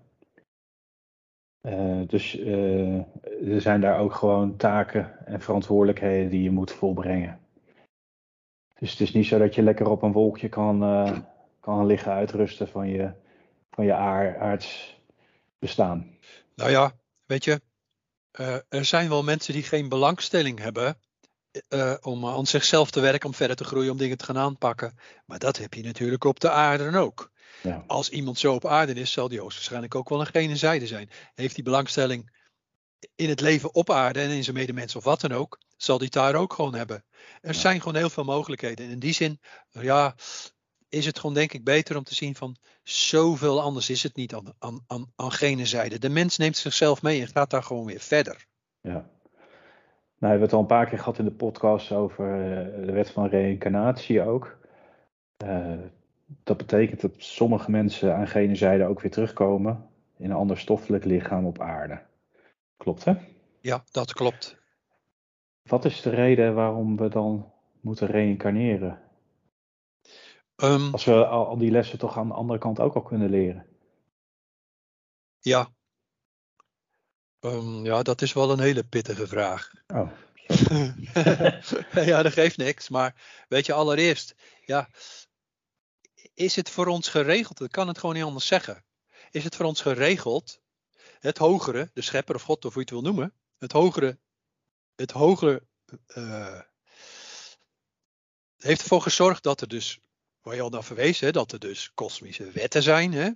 [1.61, 2.97] Uh, dus uh,
[3.53, 7.39] er zijn daar ook gewoon taken en verantwoordelijkheden die je moet volbrengen.
[8.79, 11.19] Dus het is niet zo dat je lekker op een wolkje kan, uh,
[11.59, 13.11] kan liggen uitrusten van je,
[13.71, 14.99] van je aard, aards
[15.59, 16.17] bestaan.
[16.55, 16.95] Nou ja,
[17.25, 17.61] weet je,
[18.69, 20.97] er zijn wel mensen die geen belangstelling hebben
[22.01, 24.97] om aan zichzelf te werken, om verder te groeien, om dingen te gaan aanpakken.
[25.25, 27.31] Maar dat heb je natuurlijk op de aarde ook.
[27.63, 27.83] Ja.
[27.87, 31.09] Als iemand zo op aarde is, zal die hoogstwaarschijnlijk ook wel een gene zijde zijn.
[31.35, 32.31] Heeft die belangstelling
[33.15, 36.09] in het leven op aarde en in zijn medemens of wat dan ook, zal die
[36.09, 37.03] daar ook gewoon hebben.
[37.41, 38.85] Er zijn gewoon heel veel mogelijkheden.
[38.85, 39.39] En in die zin,
[39.69, 40.15] ja,
[40.89, 44.33] is het gewoon denk ik beter om te zien van zoveel anders is het niet
[44.33, 45.99] aan, aan, aan, aan gene zijde.
[45.99, 48.45] De mens neemt zichzelf mee en gaat daar gewoon weer verder.
[48.81, 48.91] Ja.
[48.91, 49.05] Nou,
[50.19, 53.09] we hebben het al een paar keer gehad in de podcast over eh, de wet
[53.09, 54.57] van reïncarnatie ook.
[55.43, 55.73] Uh,
[56.43, 61.05] dat betekent dat sommige mensen aan gene zijde ook weer terugkomen in een ander stoffelijk
[61.05, 62.01] lichaam op aarde.
[62.77, 63.13] Klopt hè?
[63.61, 64.57] Ja, dat klopt.
[65.61, 69.01] Wat is de reden waarom we dan moeten reïncarneren?
[70.55, 73.29] Um, Als we al, al, die lessen toch aan de andere kant ook al kunnen
[73.29, 73.65] leren.
[75.39, 75.69] Ja.
[77.39, 79.71] Um, ja, dat is wel een hele pittige vraag.
[79.87, 80.11] Oh.
[82.11, 82.89] ja, dat geeft niks.
[82.89, 83.15] Maar
[83.47, 84.35] weet je, allereerst,
[84.65, 84.89] ja,
[86.37, 87.61] is het voor ons geregeld?
[87.61, 88.83] Ik kan het gewoon niet anders zeggen.
[89.31, 90.61] Is het voor ons geregeld,
[91.19, 94.19] het hogere, de schepper of God of hoe je het wil noemen, het hogere,
[94.95, 95.63] het hogere
[96.07, 96.61] uh,
[98.57, 99.99] heeft ervoor gezorgd dat er dus,
[100.41, 103.13] waar je al naar verwees, hè, dat er dus kosmische wetten zijn.
[103.13, 103.29] Hè?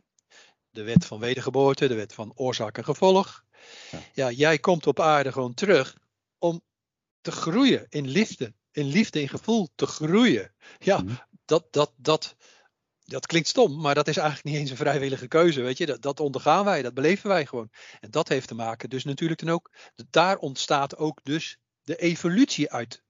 [0.69, 3.43] De wet van wedergeboorte, de wet van oorzaak en gevolg.
[3.91, 3.99] Ja.
[4.13, 5.97] ja, jij komt op aarde gewoon terug
[6.37, 6.61] om
[7.21, 10.53] te groeien in liefde, in liefde, in gevoel te groeien.
[10.79, 11.19] Ja, mm -hmm.
[11.45, 12.35] dat, dat, dat,
[13.11, 15.61] dat klinkt stom, maar dat is eigenlijk niet eens een vrijwillige keuze.
[15.61, 15.85] Weet je?
[15.85, 17.69] Dat, dat ondergaan wij, dat beleven wij gewoon.
[17.99, 19.71] En dat heeft te maken, dus natuurlijk dan ook,
[20.09, 23.03] daar ontstaat ook dus de evolutie uit.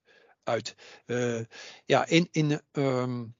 [0.43, 1.41] uit uh,
[1.85, 3.35] ja, in, in, um,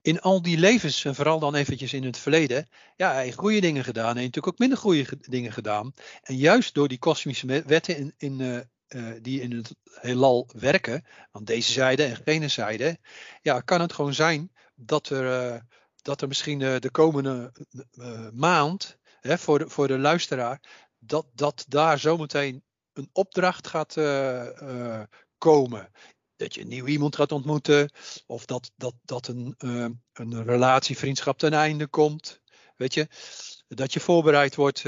[0.00, 3.60] in al die levens, en vooral dan eventjes in het verleden, ja, hij heeft goede
[3.60, 5.92] dingen gedaan en natuurlijk ook minder goede dingen gedaan.
[6.22, 8.58] En juist door die kosmische wetten in, in, uh,
[8.88, 12.98] uh, die in het heelal werken, aan deze zijde en gene zijde,
[13.42, 15.66] ja, kan het gewoon zijn dat er
[16.08, 17.52] dat er misschien uh, de komende
[17.92, 20.60] uh, maand hè, voor, de, voor de luisteraar,
[20.98, 25.02] dat, dat daar zometeen een opdracht gaat uh,
[25.38, 25.90] komen.
[26.36, 27.92] Dat je een nieuw iemand gaat ontmoeten,
[28.26, 29.54] of dat, dat, dat een,
[30.12, 32.40] een relatie, vriendschap ten einde komt.
[32.76, 33.08] Weet je,
[33.68, 34.84] dat je voorbereid wordt.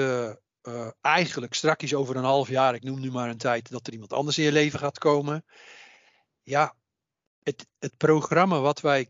[1.01, 4.13] eigenlijk strakjes over een half jaar, ik noem nu maar een tijd, dat er iemand
[4.13, 5.45] anders in je leven gaat komen.
[6.43, 6.75] Ja,
[7.43, 9.09] het, het programma wat wij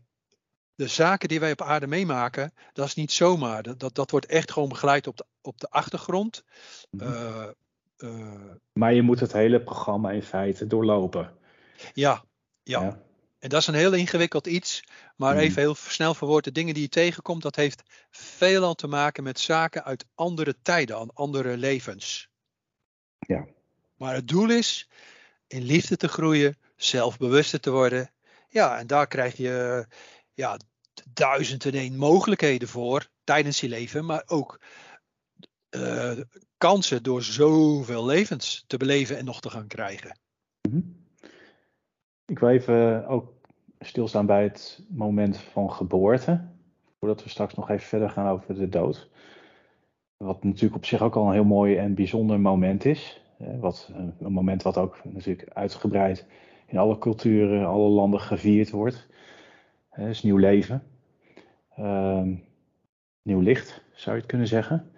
[0.81, 3.63] de zaken die wij op aarde meemaken, dat is niet zomaar.
[3.63, 6.43] Dat, dat, dat wordt echt gewoon begeleid op de, op de achtergrond.
[6.91, 7.47] Uh,
[7.97, 8.33] uh,
[8.73, 11.33] maar je moet het hele programma in feite doorlopen.
[11.93, 12.23] Ja,
[12.63, 12.81] ja.
[12.81, 13.01] ja.
[13.39, 14.83] En dat is een heel ingewikkeld iets.
[15.15, 15.39] Maar mm.
[15.39, 19.39] even heel snel verwoord, de dingen die je tegenkomt, dat heeft veelal te maken met
[19.39, 22.29] zaken uit andere tijden, aan andere levens.
[23.19, 23.45] Ja.
[23.97, 24.89] Maar het doel is
[25.47, 28.11] in liefde te groeien, zelfbewuster te worden.
[28.49, 29.85] Ja, en daar krijg je
[30.33, 30.57] ja,
[31.13, 34.61] duizend en één mogelijkheden voor tijdens je leven, maar ook
[35.75, 36.11] uh,
[36.57, 40.19] kansen door zoveel levens te beleven en nog te gaan krijgen.
[40.61, 40.99] Mm-hmm.
[42.25, 43.33] Ik wil even ook
[43.79, 46.47] stilstaan bij het moment van geboorte,
[46.99, 49.09] voordat we straks nog even verder gaan over de dood.
[50.17, 53.21] Wat natuurlijk op zich ook al een heel mooi en bijzonder moment is.
[53.37, 56.25] Wat, een moment wat ook natuurlijk uitgebreid
[56.67, 59.07] in alle culturen, alle landen gevierd wordt.
[59.89, 60.83] Het is nieuw leven.
[61.81, 62.37] Uh,
[63.21, 64.91] nieuw licht, zou je het kunnen zeggen.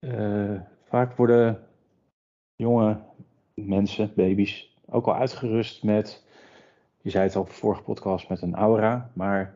[0.00, 1.66] Uh, vaak worden
[2.56, 3.00] jonge
[3.54, 6.24] mensen, baby's, ook al uitgerust met,
[7.00, 9.10] je zei het al op de vorige podcast, met een aura.
[9.14, 9.54] Maar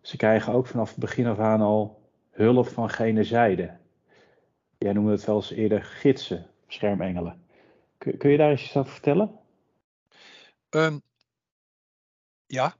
[0.00, 3.76] ze krijgen ook vanaf het begin af aan al hulp van gene zijde.
[4.78, 7.44] Jij noemde het wel eens eerder gidsen, schermengelen.
[7.98, 9.38] Kun, kun je daar eens iets over vertellen?
[10.70, 11.02] Um,
[12.46, 12.74] ja,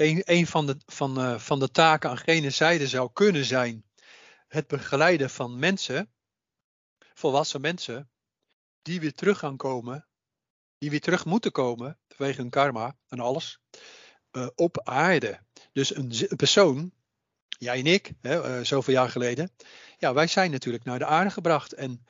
[0.00, 3.84] een, van, de, van, uh, van de taken aan gene zijde zou kunnen zijn
[4.48, 6.12] het begeleiden van mensen,
[7.14, 8.10] volwassen mensen,
[8.82, 10.08] die weer terug gaan komen,
[10.78, 13.60] die weer terug moeten komen vanwege hun karma en alles.
[14.54, 15.40] op aarde.
[15.72, 16.92] Dus een, persoon,
[17.48, 19.54] jij en ik, hè, zoveel jaar geleden,
[19.96, 21.72] ja, wij zijn natuurlijk naar de aarde gebracht.
[21.72, 22.04] En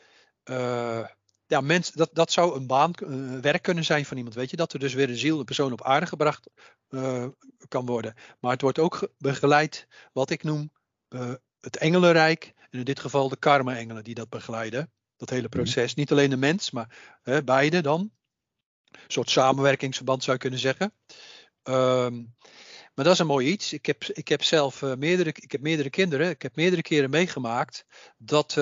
[1.48, 4.34] ja, mens, dat, dat zou een baan, uh, werk kunnen zijn van iemand.
[4.34, 6.50] Weet je, dat er dus weer een ziel, een persoon op aarde gebracht
[6.90, 7.26] uh,
[7.68, 8.14] kan worden.
[8.40, 10.72] Maar het wordt ook begeleid, wat ik noem,
[11.08, 12.52] uh, het engelenrijk.
[12.70, 14.92] En in dit geval de karma-engelen die dat begeleiden.
[15.16, 15.50] Dat hele mhm.
[15.50, 15.94] proces.
[15.94, 16.96] Niet alleen de mens, maar
[17.44, 18.12] beide dan.
[18.90, 20.92] Een soort samenwerkingsverband zou je kunnen zeggen.
[21.62, 22.37] Um,
[22.94, 23.72] maar dat is een mooi iets.
[23.72, 26.30] Ik heb, ik heb zelf meerdere, ik heb meerdere kinderen.
[26.30, 27.84] Ik heb meerdere keren meegemaakt
[28.16, 28.56] dat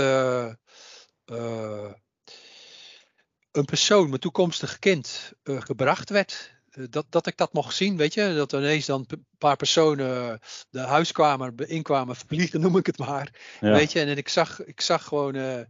[3.57, 6.55] een persoon, mijn toekomstig kind, uh, gebracht werd.
[6.71, 8.35] Uh, dat, dat ik dat mocht zien, weet je.
[8.35, 10.41] Dat ineens dan een paar personen
[10.71, 13.57] de huiskamer inkwamen vervliegen, noem ik het maar.
[13.61, 15.67] Weet je, en ik zag, ik zag gewoon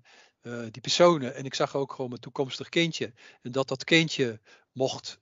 [0.71, 3.13] die personen en ik zag ook gewoon mijn toekomstig kindje.
[3.43, 4.41] En dat dat kindje
[4.73, 5.19] mocht,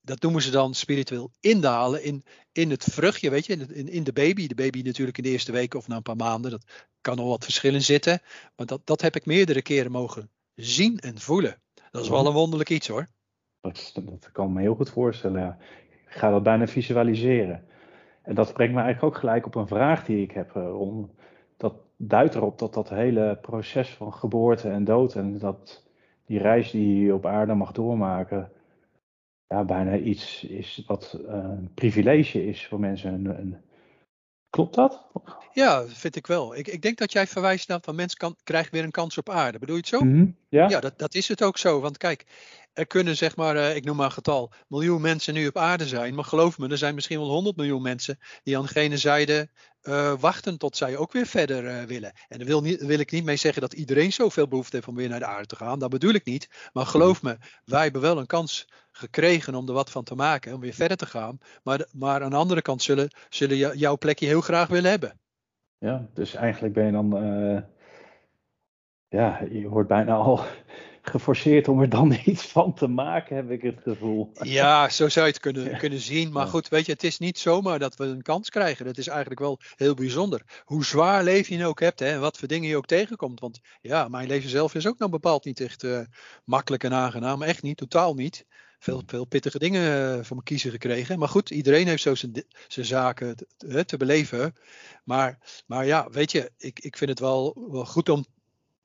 [0.00, 4.12] dat noemen ze dan spiritueel indalen in, in het vruchtje, weet je, in, in de
[4.12, 4.46] baby.
[4.46, 6.64] De baby natuurlijk in de eerste weken of na een paar maanden, dat
[7.00, 8.22] kan nog wat verschillen zitten.
[8.56, 11.62] Maar dat, dat heb ik meerdere keren mogen zien en voelen.
[11.92, 13.08] Dat is wel een wonderlijk iets hoor.
[13.60, 13.92] Dat,
[14.32, 15.58] kan ik me heel goed voorstellen.
[16.06, 17.64] Ik ga dat bijna visualiseren.
[18.22, 21.10] En dat brengt me eigenlijk ook gelijk op een vraag die ik heb, eh, Ron.
[21.56, 25.86] Dat duidt erop dat dat hele proces van geboorte en dood en dat
[26.26, 28.52] die reis die je op aarde mag doormaken,
[29.46, 33.12] ja, bijna iets is wat eh, een privilege is voor mensen.
[33.14, 33.56] Een, een,
[34.52, 35.02] Klopt dat?
[35.52, 36.56] Ja, vind ik wel.
[36.56, 39.30] Ik, ik denk dat jij verwijst naar van mens kan, krijgt weer een kans op
[39.30, 39.58] aarde.
[39.58, 40.00] Bedoel je het zo?
[40.04, 41.80] Mhm, ja, ja dat, dat is het ook zo.
[41.80, 42.24] Want kijk,
[42.72, 45.86] er kunnen zeg maar, uh, ik noem maar een getal, miljoen mensen nu op aarde
[45.86, 46.14] zijn.
[46.14, 49.48] Maar geloof me, er zijn misschien wel 100 miljoen mensen die aan gene zijde
[49.82, 52.12] uh, wachten tot zij ook weer verder uh, willen.
[52.28, 55.08] En daar wil, wil ik niet mee zeggen dat iedereen zoveel behoefte heeft om weer
[55.08, 55.78] naar de aarde te gaan.
[55.78, 56.70] Dat bedoel ik niet.
[56.72, 60.54] Maar geloof me, wij hebben wel een kans gekregen om er wat van te maken,
[60.54, 61.38] om weer verder te gaan.
[61.62, 65.20] Maar, maar aan de andere kant zullen, zullen jouw plekje heel graag willen hebben.
[65.78, 67.10] Ja, dus eigenlijk ben je dan,
[69.08, 70.40] ja, je hoort bijna al
[71.02, 74.30] geforceerd om er dan iets van te maken, heb ik het gevoel.
[74.42, 76.32] Ja, zo zou je het kunnen, kunnen zien.
[76.32, 78.84] Maar goed, weet je, het is niet zomaar dat we een kans krijgen.
[78.84, 80.62] Dat is eigenlijk wel heel bijzonder.
[80.64, 83.40] Hoe zwaar leven je ook hebt hè, en wat voor dingen je ook tegenkomt.
[83.40, 86.00] Want ja, mijn leven zelf is ook nog bepaald niet echt uh,
[86.44, 87.42] makkelijk en aangenaam.
[87.42, 88.46] Echt niet, totaal niet
[88.78, 91.18] veel, veel pittige dingen eh, voor mijn kiezen gekregen.
[91.18, 94.54] Maar goed, iedereen heeft zo zijn, zijn zaken te, te, beleven.
[95.04, 98.24] Maar, maar ja, weet je, ik, ik vind het wel, wel goed om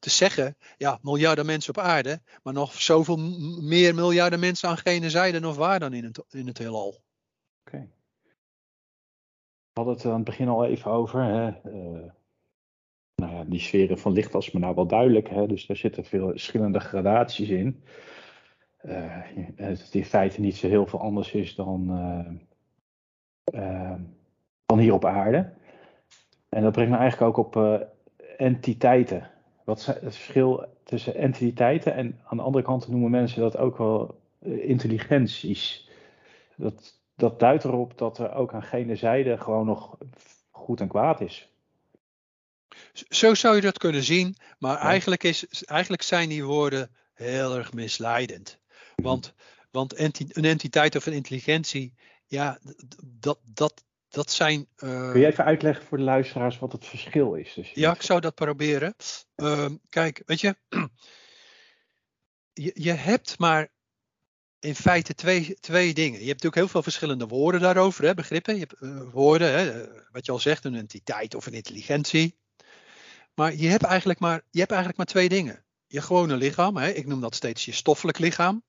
[0.07, 3.17] te zeggen, ja, miljarden mensen op aarde, maar nog zoveel
[3.61, 7.01] meer miljarden mensen aan gene zijde of waar dan in het, in het heelal.
[7.65, 7.89] Oké.
[9.73, 11.23] We hadden het aan het begin al even over.
[11.23, 11.47] Hè?
[11.47, 12.11] Uh,
[13.15, 15.29] nou ja, die sferen van licht was me nou wel duidelijk.
[15.29, 15.47] Hè?
[15.47, 17.83] Dus daar zitten veel verschillende gradaties in
[18.81, 19.21] uh,
[19.55, 21.91] het in feite niet zo heel veel anders is dan,
[23.53, 23.95] uh,
[24.65, 25.53] dan hier op aarde.
[26.49, 27.85] En dat brengt me eigenlijk ook op
[28.37, 29.36] entiteiten.
[29.67, 33.77] Wat is het verschil tussen entiteiten en aan de andere kant noemen mensen dat ook
[33.77, 35.89] wel intelligenties.
[36.55, 39.97] Dat, dat duidt erop dat er ook aan gene zijde gewoon nog
[40.51, 41.49] goed en kwaad is.
[42.93, 47.73] Zo zou je dat kunnen zien, maar eigenlijk, is, eigenlijk zijn die woorden heel erg
[47.73, 48.59] misleidend.
[48.95, 49.33] Want,
[49.71, 51.93] want een entiteit of een intelligentie,
[52.25, 52.59] ja,
[53.05, 53.83] dat, dat,
[54.17, 54.67] dat zijn.
[54.77, 57.53] Uh, Kun je even uitleggen voor de luisteraars wat het verschil is?
[57.53, 58.95] Dus ja, ik zou dat proberen.
[59.35, 60.55] Uh, kijk, weet je,
[62.63, 63.67] je, je hebt maar
[64.59, 66.19] in feite twee, twee dingen.
[66.19, 68.53] Je hebt natuurlijk heel veel verschillende woorden daarover, hè, begrippen.
[68.53, 72.37] Je hebt uh, woorden, hè, wat je al zegt, een entiteit of een intelligentie.
[73.33, 75.65] Maar je hebt eigenlijk maar, je hebt eigenlijk maar twee dingen.
[75.87, 78.63] Je gewone lichaam, hè, ik noem dat steeds je stoffelijk lichaam.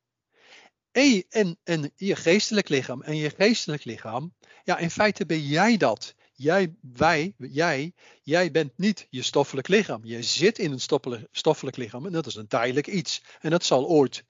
[0.91, 3.03] En, en, je geestelijk lichaam.
[3.03, 6.15] En je geestelijk lichaam, ja, in feite ben jij dat.
[6.33, 10.05] Jij, wij, jij, jij bent niet je stoffelijk lichaam.
[10.05, 13.23] Je zit in een stoffelijk, stoffelijk lichaam en dat is een tijdelijk iets.
[13.41, 14.25] En dat zal ooit,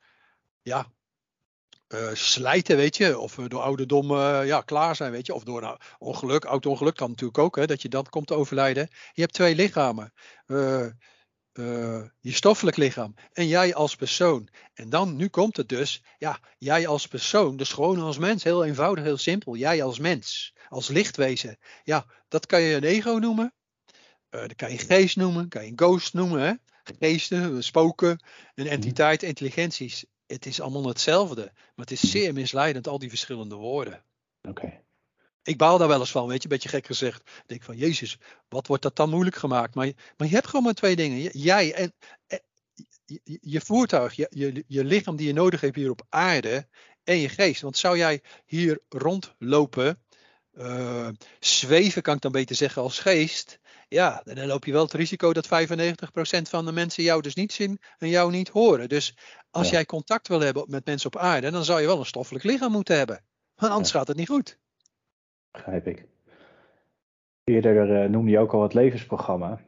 [0.62, 0.92] ja,
[1.88, 5.79] uh, slijten, weet je, of door ouderdom uh, ja, klaar zijn, weet je, of door
[5.99, 8.88] ongeluk, auto-ongeluk kan natuurlijk ook, hè, dat je dan komt te overlijden.
[9.12, 10.12] Je hebt twee lichamen.
[10.47, 10.87] Uh,
[11.59, 14.49] uh, je stoffelijk lichaam en jij als persoon.
[14.75, 18.64] En dan, nu komt het dus, ja, jij als persoon, dus gewoon als mens, heel
[18.64, 19.57] eenvoudig, heel simpel.
[19.57, 21.59] Jij als mens, als lichtwezen.
[21.85, 23.55] Ja, dat kan je een ego noemen.
[24.31, 26.40] Uh, dat kan je geest noemen, kan je een ghost noemen.
[26.40, 26.53] Hè?
[26.99, 28.11] Geesten, spoken,
[28.55, 28.73] een mhm.
[28.73, 30.05] entiteit, intelligenties.
[30.27, 34.03] Het is allemaal hetzelfde, maar het is zeer misleidend, al die verschillende woorden.
[34.42, 34.87] Oké.
[35.48, 37.20] Ik baal daar wel eens van, weet je, een beetje gek gezegd.
[37.20, 39.74] Ik denk van, Jezus, wat wordt dat dan moeilijk gemaakt?
[39.74, 41.38] Maar, maar je hebt gewoon maar twee dingen.
[41.38, 41.92] Jij en,
[43.04, 46.68] je, je voertuig, je, je, je lichaam die je nodig hebt hier op aarde
[47.04, 47.61] en je geest.
[47.61, 50.02] Want zou jij hier rondlopen
[50.52, 51.08] uh,
[51.40, 53.58] zweven, kan ik dan beter zeggen, als geest.
[53.88, 55.48] Ja, dan loop je wel het risico dat 95%
[56.42, 58.88] van de mensen jou dus niet zien en jou niet horen.
[58.88, 59.16] Dus
[59.50, 62.44] als jij contact wil hebben met mensen op aarde, dan zou je wel een stoffelijk
[62.44, 63.24] lichaam moeten hebben.
[63.54, 64.58] Want anders gaat het niet goed.
[65.59, 66.07] Begrijp ik.
[67.44, 69.61] Eerder uh, noemde je ook al het levensprogramma.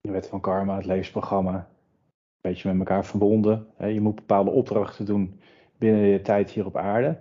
[0.00, 1.54] De wet van karma, het levensprogramma.
[1.54, 3.66] Een beetje met elkaar verbonden.
[3.78, 5.40] Je moet bepaalde opdrachten doen
[5.78, 7.18] binnen je tijd hier op aarde.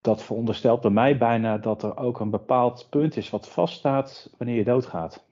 [0.00, 4.56] Dat veronderstelt bij mij bijna dat er ook een bepaald punt is wat vaststaat wanneer
[4.56, 5.24] je doodgaat.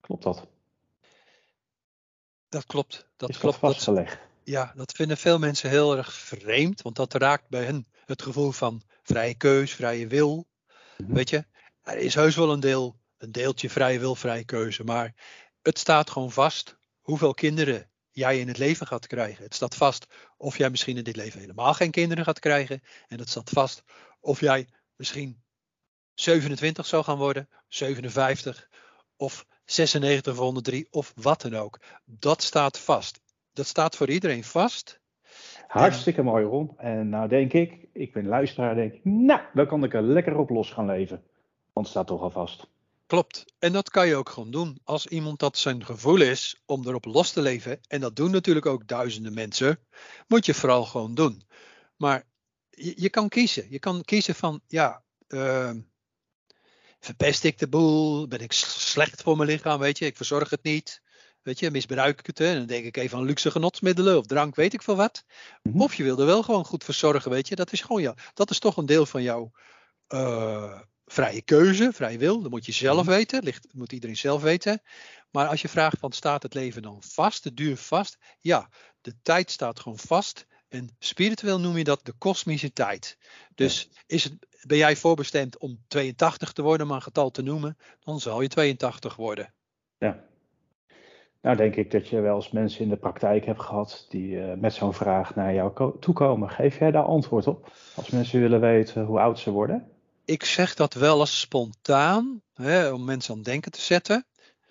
[0.00, 0.46] Klopt dat?
[2.48, 3.08] Dat klopt.
[3.16, 3.60] Dat is klopt.
[3.60, 4.30] Dat vastgelegd?
[4.44, 8.52] Ja, dat vinden veel mensen heel erg vreemd, want dat raakt bij hen het gevoel
[8.52, 10.46] van vrije keus, vrije wil.
[10.96, 11.12] Mhm.
[11.12, 11.44] Weet je,
[11.82, 15.14] er is heus wel een deel, een deeltje vrije wil, vrije keuze, maar
[15.62, 19.44] het staat gewoon vast hoeveel kinderen jij in het leven gaat krijgen.
[19.44, 22.82] Het staat vast of jij misschien in dit leven helemaal geen kinderen gaat krijgen.
[23.08, 23.82] En het staat vast
[24.20, 25.42] of jij misschien
[26.14, 28.68] 27 zou gaan worden, 57
[29.16, 31.78] of 96 of 103 of wat dan ook.
[32.04, 33.20] Dat staat vast.
[33.52, 35.00] Dat staat voor iedereen vast.
[35.66, 36.78] Hartstikke mooi Ron.
[36.78, 40.36] En nou denk ik, ik ben luisteraar, denk ik, nou, dan kan ik er lekker
[40.36, 41.22] op los gaan leven.
[41.72, 42.66] Want het staat toch al vast.
[43.06, 43.44] Klopt.
[43.58, 44.78] En dat kan je ook gewoon doen.
[44.84, 48.66] Als iemand dat zijn gevoel is om erop los te leven, en dat doen natuurlijk
[48.66, 49.78] ook duizenden mensen,
[50.28, 51.42] moet je vooral gewoon doen.
[51.96, 52.24] Maar
[52.70, 53.66] je, je kan kiezen.
[53.70, 55.70] Je kan kiezen van, ja, uh,
[57.00, 58.28] verpest ik de boel?
[58.28, 59.78] Ben ik slecht voor mijn lichaam?
[59.78, 61.02] Weet je, ik verzorg het niet.
[61.42, 62.40] Weet je, misbruik ik het?
[62.40, 65.24] En dan denk ik even aan luxe genotsmiddelen of drank, weet ik veel wat.
[65.62, 65.80] Mhm.
[65.80, 67.56] Of je wil er wel gewoon goed verzorgen, weet je.
[67.56, 69.50] Dat is gewoon ja, dat is toch een deel van jouw
[70.08, 72.42] uh, vrije keuze, vrije wil.
[72.42, 73.10] Dat moet je zelf mhm.
[73.10, 74.82] weten, ligt, moet iedereen zelf weten.
[75.30, 78.18] Maar als je vraagt van staat het leven dan vast, de duur vast?
[78.40, 78.68] Ja,
[79.00, 80.46] de tijd staat gewoon vast.
[80.68, 83.18] En spiritueel noem je dat de kosmische tijd.
[83.54, 84.34] Dus is het,
[84.66, 88.48] ben jij voorbestemd om 82 te worden, maar een getal te noemen, dan zal je
[88.48, 89.54] 82 worden.
[89.98, 90.30] Ja.
[91.42, 94.52] Nou, denk ik dat je wel eens mensen in de praktijk hebt gehad die uh,
[94.54, 96.50] met zo'n vraag naar jou toekomen.
[96.50, 97.72] Geef jij daar antwoord op?
[97.94, 99.92] Als mensen willen weten hoe oud ze worden?
[100.24, 104.26] ik zeg dat wel als spontaan, hè, om mensen aan het denken te zetten.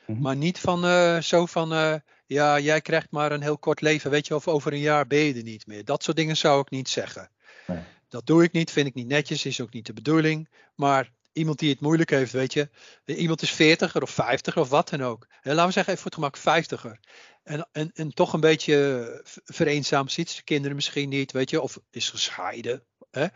[0.05, 0.21] Mhm.
[0.21, 4.12] Maar niet van uh, zo van, uh, ja, jij krijgt maar een heel kort leven,
[4.12, 5.86] weet je, of over een jaar ben je er niet meer.
[5.86, 7.29] Dat soort dingen zou ik niet zeggen.
[7.67, 7.79] Nee.
[8.10, 10.49] Dat doe ik niet, vind ik niet netjes, is ook niet de bedoeling.
[10.75, 12.70] Maar iemand die het moeilijk heeft, weet je,
[13.06, 15.28] iemand is 40er of 50 of wat dan ook.
[15.41, 17.00] En laten we zeggen, even voor het gemak 50er.
[17.44, 21.80] En, en, en toch een beetje vereenzaamd ziet zijn kinderen misschien niet, weet je, of
[21.89, 22.84] is gescheiden.
[23.12, 23.28] Hè?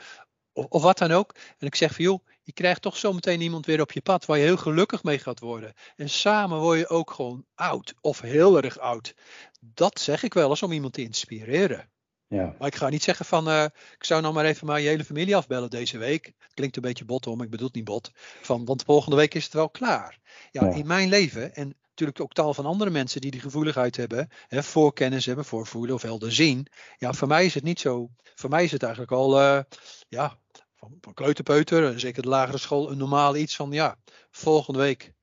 [0.55, 1.35] of, of, wat dan ook.
[1.57, 4.37] En ik zeg van joh, je krijgt toch zometeen iemand weer op je pad waar
[4.37, 5.73] je heel gelukkig mee gaat worden.
[5.95, 9.15] En samen word je ook gewoon oud of heel erg oud.
[9.59, 11.89] Dat zeg ik wel eens om iemand te inspireren.
[12.27, 12.55] Ja.
[12.59, 15.03] Maar ik ga niet zeggen van, uh, ik zou nou maar even maar je hele
[15.03, 16.33] familie afbellen deze week.
[16.53, 18.11] Klinkt een beetje bot om, ik bedoel het niet bot.
[18.41, 20.19] Van, want volgende week is het wel klaar.
[20.51, 23.97] Ja, ja, in mijn leven en natuurlijk ook taal van andere mensen die die gevoeligheid
[23.97, 26.67] hebben, hè, voorkennis hebben, voorvoelen of helder zien.
[26.97, 28.09] Ja, voor mij is het niet zo.
[28.35, 29.59] Voor mij is het eigenlijk al, uh,
[30.07, 30.39] ja,
[30.75, 33.97] van, van kleuterpeuter, zeker de lagere school, een normaal iets van, ja,
[34.31, 35.13] volgende week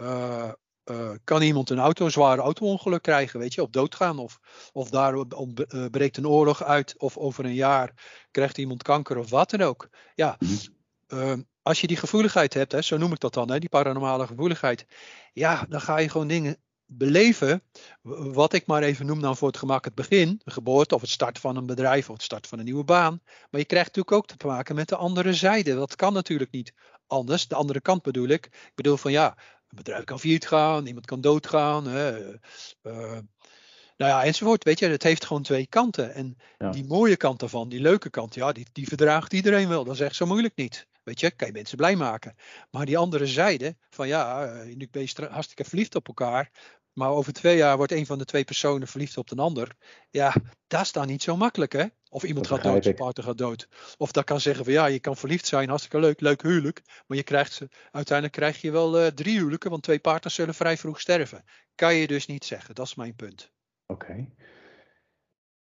[0.00, 0.52] uh,
[0.84, 4.38] uh, kan iemand een auto, een zware auto-ongeluk krijgen, weet je, of doodgaan, of,
[4.72, 5.26] of daar
[5.90, 7.92] breekt een oorlog uit, of over een jaar
[8.30, 9.88] krijgt iemand kanker of wat dan ook.
[10.14, 10.36] Ja,
[11.08, 14.26] mm als je die gevoeligheid hebt, hè, zo noem ik dat dan, hè, die paranormale
[14.26, 14.86] gevoeligheid,
[15.32, 17.62] ja, dan ga je gewoon dingen beleven,
[18.32, 21.10] wat ik maar even noem dan voor het gemak het begin, de geboorte of het
[21.10, 23.20] start van een bedrijf of het start van een nieuwe baan.
[23.50, 25.74] Maar je krijgt natuurlijk ook te maken met de andere zijde.
[25.74, 26.72] Dat kan natuurlijk niet
[27.06, 27.48] anders.
[27.48, 28.46] De andere kant bedoel ik.
[28.46, 29.36] Ik bedoel van ja,
[29.72, 31.86] een bedrijf kan failliet gaan, iemand kan doodgaan.
[31.86, 32.20] Hè,
[32.82, 33.18] uh,
[33.96, 34.64] nou ja, enzovoort.
[34.64, 36.14] Weet je, het heeft gewoon twee kanten.
[36.14, 36.36] En
[36.70, 39.84] die mooie kant daarvan, die leuke kant, ja, die, die verdraagt iedereen wel.
[39.84, 40.86] Dat is echt zo moeilijk niet.
[41.02, 42.36] Weet je, kan je mensen blij maken.
[42.70, 46.50] Maar die andere zijde, van ja, eh, nu ben je hartstikke verliefd op elkaar.
[46.92, 49.76] Maar over twee jaar wordt een van de twee personen verliefd op de ander.
[50.10, 50.34] Ja,
[50.66, 51.84] dat is dan niet zo makkelijk, hè?
[52.08, 53.68] Of iemand gaat dood, zijn partner gaat dood.
[53.96, 56.82] Of dat kan zeggen van ja, je kan verliefd zijn, hartstikke leuk, leuk huwelijk.
[57.06, 60.76] Maar je krijgt, uiteindelijk krijg je wel uh, drie huwelijken, want twee partners zullen vrij
[60.76, 61.44] vroeg sterven.
[61.74, 63.52] Kan je dus niet zeggen, dat is mijn punt.
[63.86, 64.28] Oké.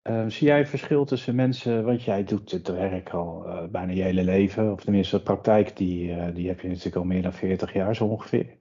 [0.01, 4.01] Ehm, zie jij verschil tussen mensen, want jij doet het werk al uh, bijna je
[4.01, 7.34] hele leven, of tenminste de praktijk, die, uh, die heb je natuurlijk al meer dan
[7.34, 8.57] 40 jaar zo ongeveer.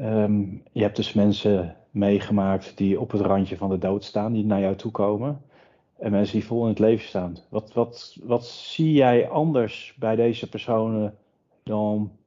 [0.00, 4.44] Um, je hebt dus mensen meegemaakt die op het randje van de dood staan, die
[4.44, 5.42] naar jou toe komen.
[5.98, 7.36] En mensen die vol in het leven staan.
[7.48, 11.18] Wat, wat, wat zie jij anders bij deze personen
[11.62, 12.18] dan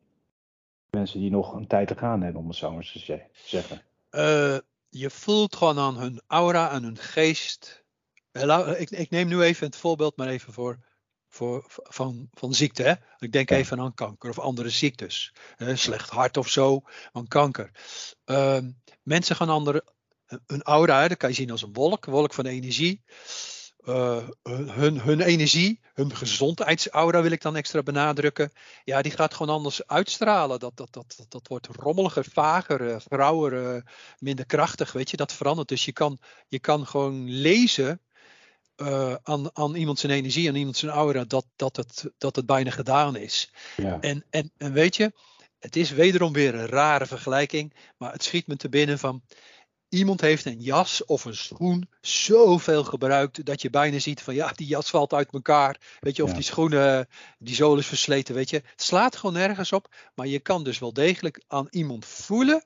[0.90, 3.82] mensen die nog een tijd te gaan hebben, om het zo maar te zeggen?
[4.12, 4.58] Uh,
[4.90, 7.84] je voelt gewoon aan hun aura, aan hun geest.
[8.78, 10.78] Ik, ik, neem nu even het voorbeeld maar even voor
[11.32, 12.84] voor, van, van ziekte.
[12.84, 12.94] Hè?
[13.18, 15.34] Ik denk even aan kanker of andere ziektes.
[15.74, 17.72] slecht hart of zo, aan kanker.
[18.26, 18.72] Ehm,
[19.04, 19.86] mensen gaan andere,
[20.46, 23.04] een aura, dat kan je zien als een wolk, een wolk van energie.
[23.82, 28.52] Uh, hun, hun energie, hun gezondheidsaura wil ik dan extra benadrukken.
[28.84, 30.60] Ja, die gaat gewoon anders uitstralen.
[30.60, 33.82] Dat, dat, dat, dat, wordt rommeliger, vager, uh, grauwer, uh,
[34.20, 34.92] minder krachtig.
[34.92, 35.68] Weet je, dat verandert.
[35.68, 38.02] Dus je kan, je kan gewoon lezen
[39.24, 42.72] aan, aan iemand zijn energie, aan iemand zijn aura, dat, dat, het, dat het bijna
[42.72, 43.52] gedaan is.
[43.78, 43.98] Ja.
[44.00, 45.12] En, en, en weet je,
[45.60, 49.24] het is wederom weer een rare vergelijking, maar het schiet me te binnen van
[49.94, 54.52] Iemand heeft een jas of een schoen zoveel gebruikt dat je bijna ziet van ja,
[54.56, 55.98] die jas valt uit elkaar.
[56.00, 57.08] Weet je, of die schoenen,
[57.40, 58.56] die zool is versleten, weet je.
[58.56, 62.66] Het slaat gewoon nergens op, maar je kan dus wel degelijk aan iemand voelen.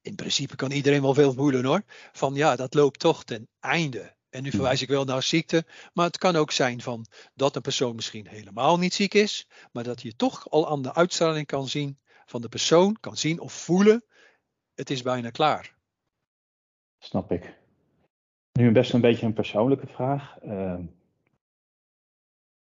[0.00, 1.82] In principe kan iedereen wel veel voelen hoor.
[2.12, 4.16] Van ja, dat loopt toch ten einde.
[4.30, 7.62] En nu verwijs ik wel naar ziekte, maar het kan ook zijn van dat een
[7.62, 11.68] persoon misschien helemaal niet ziek is, maar dat je toch al aan de uitstraling kan
[11.68, 14.04] zien van de persoon, kan zien of voelen,
[14.74, 15.74] het is bijna klaar.
[16.98, 17.56] Snap ik.
[18.52, 20.36] Nu best een beetje een persoonlijke vraag.
[20.44, 20.78] Uh,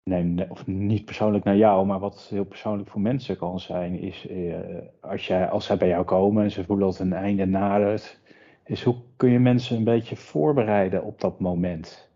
[0.03, 4.25] nee, of niet persoonlijk naar jou, maar wat heel persoonlijk voor mensen kan zijn, is
[4.25, 4.57] uh,
[5.01, 8.20] als, jij, als zij bij jou komen en ze voelen dat een einde nadert,
[8.63, 12.09] is hoe kun je mensen een beetje voorbereiden op dat moment?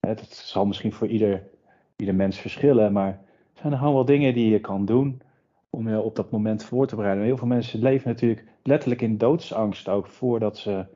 [0.00, 1.48] Het zal misschien voor ieder,
[1.96, 3.24] ieder mens verschillen, maar
[3.54, 5.22] zijn er gewoon wel dingen die je kan doen
[5.70, 7.24] om je op dat moment voor te bereiden.
[7.24, 10.86] Heel veel mensen leven natuurlijk letterlijk in doodsangst ook voordat ze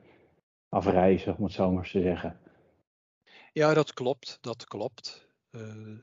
[0.69, 2.39] afreizen, om het zo maar te zeggen.
[3.53, 4.37] Ja, dat klopt.
[4.41, 5.27] Dat klopt.
[5.51, 5.97] Uh,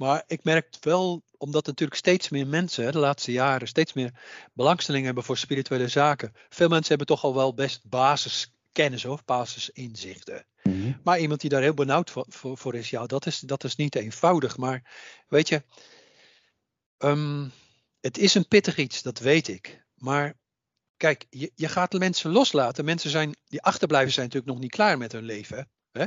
[0.00, 4.12] maar ik merk wel, omdat natuurlijk steeds meer mensen de laatste jaren steeds meer
[4.52, 6.32] belangstelling hebben voor spirituele zaken.
[6.48, 10.46] Veel mensen hebben toch al wel best basiskennis of basisinzichten.
[10.62, 13.64] Mm Maar iemand die daar heel benauwd voor, voor, voor, is, ja, dat is, dat
[13.64, 14.56] is niet eenvoudig.
[14.56, 14.90] Maar
[15.28, 15.62] weet je,
[16.98, 17.52] um,
[18.00, 19.84] het is een pittig iets, dat weet ik.
[19.94, 20.34] Maar
[20.96, 22.84] kijk, je, je gaat mensen loslaten.
[22.84, 25.70] Mensen zijn, die achterblijven zijn natuurlijk nog niet klaar met hun leven.
[25.92, 26.06] Hè?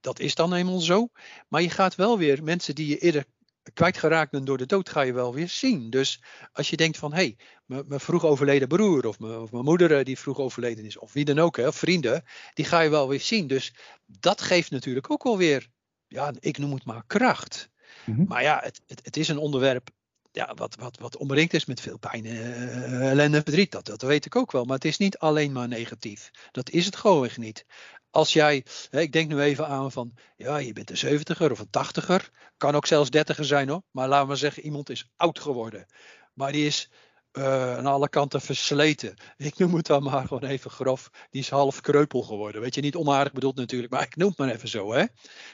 [0.00, 1.08] Dat is dan eenmaal zo.
[1.48, 3.24] Maar je gaat wel weer mensen die je eerder
[3.74, 5.90] kwijtgeraakt bent door de dood, ga je wel weer zien.
[5.90, 6.22] Dus
[6.52, 7.34] als je denkt van, hé,
[7.66, 11.24] hey, mijn vroeg overleden broer of mijn moeder eh, die vroeg overleden is, of wie
[11.24, 12.24] dan ook, hè, of vrienden,
[12.54, 13.46] die ga je wel weer zien.
[13.46, 13.74] Dus
[14.06, 15.68] dat geeft natuurlijk ook wel weer,
[16.08, 17.70] ja, ik noem het maar kracht.
[18.06, 18.24] Mhm.
[18.24, 19.90] Maar ja, het, het, het, is een onderwerp
[20.32, 23.72] ja, wat, wat, wat omringd is met veel pijn, uh, ellende en verdriet.
[23.72, 24.64] Dat, dat weet ik ook wel.
[24.64, 26.30] Maar het is niet alleen maar negatief.
[26.50, 27.64] Dat is het gewoon niet.
[28.10, 31.58] Als jij, hè, ik denk nu even aan van, ja, je bent een 70er of
[31.58, 32.30] een 80er.
[32.56, 33.82] Kan ook zelfs 30er zijn hoor.
[33.90, 35.86] Maar laten we zeggen, iemand is oud geworden.
[36.34, 36.90] Maar die is
[37.32, 39.14] uh, aan alle kanten versleten.
[39.36, 41.10] Ik noem het dan maar gewoon even grof.
[41.30, 42.60] Die is half kreupel geworden.
[42.60, 44.92] Weet je, niet onaardig bedoeld natuurlijk, maar ik noem het maar even zo.
[44.92, 45.04] Hè?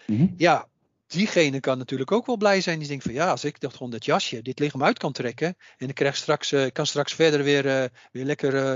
[0.07, 0.27] Mhm.
[0.37, 0.69] Ja,
[1.07, 2.79] diegene kan natuurlijk ook wel blij zijn.
[2.79, 5.57] Die denkt van ja, als ik dat gewoon dat jasje, dit lichaam uit kan trekken.
[5.77, 8.75] En ik krijg straks, uh, kan straks verder weer, uh, weer lekker uh,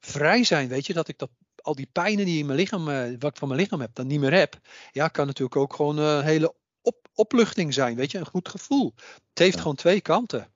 [0.00, 0.68] vrij zijn.
[0.68, 1.30] Weet je, dat ik dat,
[1.62, 2.84] al die pijnen die in mijn lichaam,
[3.18, 4.58] wat ik van mijn lichaam heb, dan niet meer heb.
[4.92, 7.96] Ja, kan natuurlijk ook gewoon een hele op, opluchting zijn.
[7.96, 8.92] Weet je, een goed gevoel.
[9.28, 10.52] Het heeft gewoon twee kanten.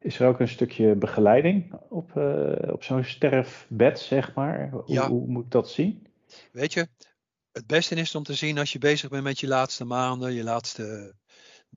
[0.00, 2.16] Is er ook een stukje begeleiding op,
[2.70, 4.70] op zo'n sterfbed, zeg maar?
[4.70, 5.08] Hoe, ja.
[5.08, 6.06] hoe moet ik dat zien?
[6.52, 6.88] Weet je,
[7.52, 10.42] het beste is om te zien als je bezig bent met je laatste maanden, je
[10.42, 11.14] laatste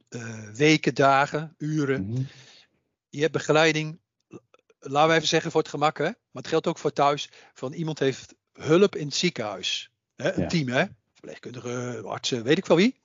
[0.09, 2.05] uh, weken, dagen, uren.
[2.05, 2.21] Mhm.
[3.09, 3.99] Je hebt begeleiding,
[4.79, 6.03] laten we even zeggen voor het gemak, hè?
[6.03, 9.91] maar het geldt ook voor thuis, van iemand heeft hulp in het ziekenhuis.
[10.15, 10.33] Hè?
[10.33, 10.85] Een team, hè?
[11.13, 13.01] verpleegkundige, artsen, weet ik wel wie.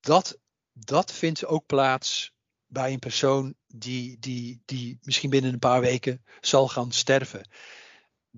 [0.00, 0.38] Dat,
[0.72, 2.32] dat vindt ook plaats
[2.66, 7.48] bij een persoon die, die, die misschien binnen een paar weken zal gaan sterven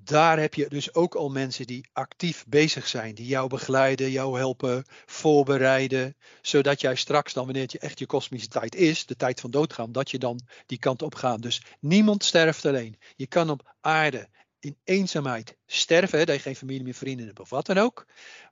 [0.05, 4.39] daar heb je dus ook al mensen die actief bezig zijn, die jou begeleiden, jou
[4.39, 9.17] helpen, voorbereiden, zodat jij straks dan, wanneer het je echt je kosmische tijd is, de
[9.17, 11.43] tijd van doodgaan, dat je dan die kant op gaat.
[11.43, 12.99] Dus niemand sterft alleen.
[13.17, 14.29] Je kan op aarde
[14.61, 18.07] in eenzaamheid sterven, hè, dat je geen familie meer, vrienden hebt of wat dan ook.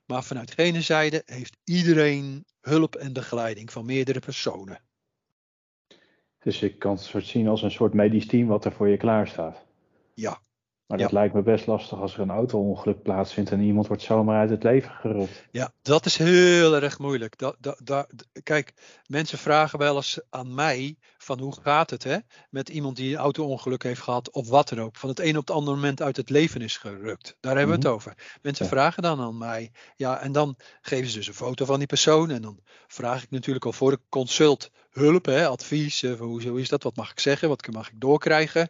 [0.05, 4.81] Maar vanuit gene zijde heeft iedereen hulp en begeleiding van meerdere personen.
[6.39, 9.27] Dus je kan het zien als een soort medisch team wat er voor je klaar
[9.27, 9.65] staat.
[10.13, 10.41] Ja,
[10.89, 14.39] maar dat lijkt me best lastig als er een auto-ongeluk plaatsvindt en iemand wordt zomaar
[14.39, 15.47] uit het leven gerukt.
[15.51, 17.37] Ja, dat is heel erg moeilijk.
[17.37, 18.07] Dat, dat, dat,
[18.43, 18.73] kijk,
[19.05, 22.17] mensen vragen wel eens aan mij van hoe gaat het hè,
[22.49, 24.95] met iemand die een auto-ongeluk heeft gehad of wat dan ook.
[24.95, 27.37] Van het een op het andere moment uit het leven is gerukt.
[27.39, 27.93] Daar hebben we het mhm.
[27.93, 28.37] over.
[28.41, 29.71] Mensen vragen dan aan mij.
[29.95, 32.29] Ja, en dan geven ze dus een foto van die persoon.
[32.29, 36.01] En dan vraag ik natuurlijk al voor de consult hulp, hè, advies.
[36.01, 36.83] Hoe, hoe is dat?
[36.83, 37.49] Wat mag ik zeggen?
[37.49, 38.69] Wat mag ik doorkrijgen?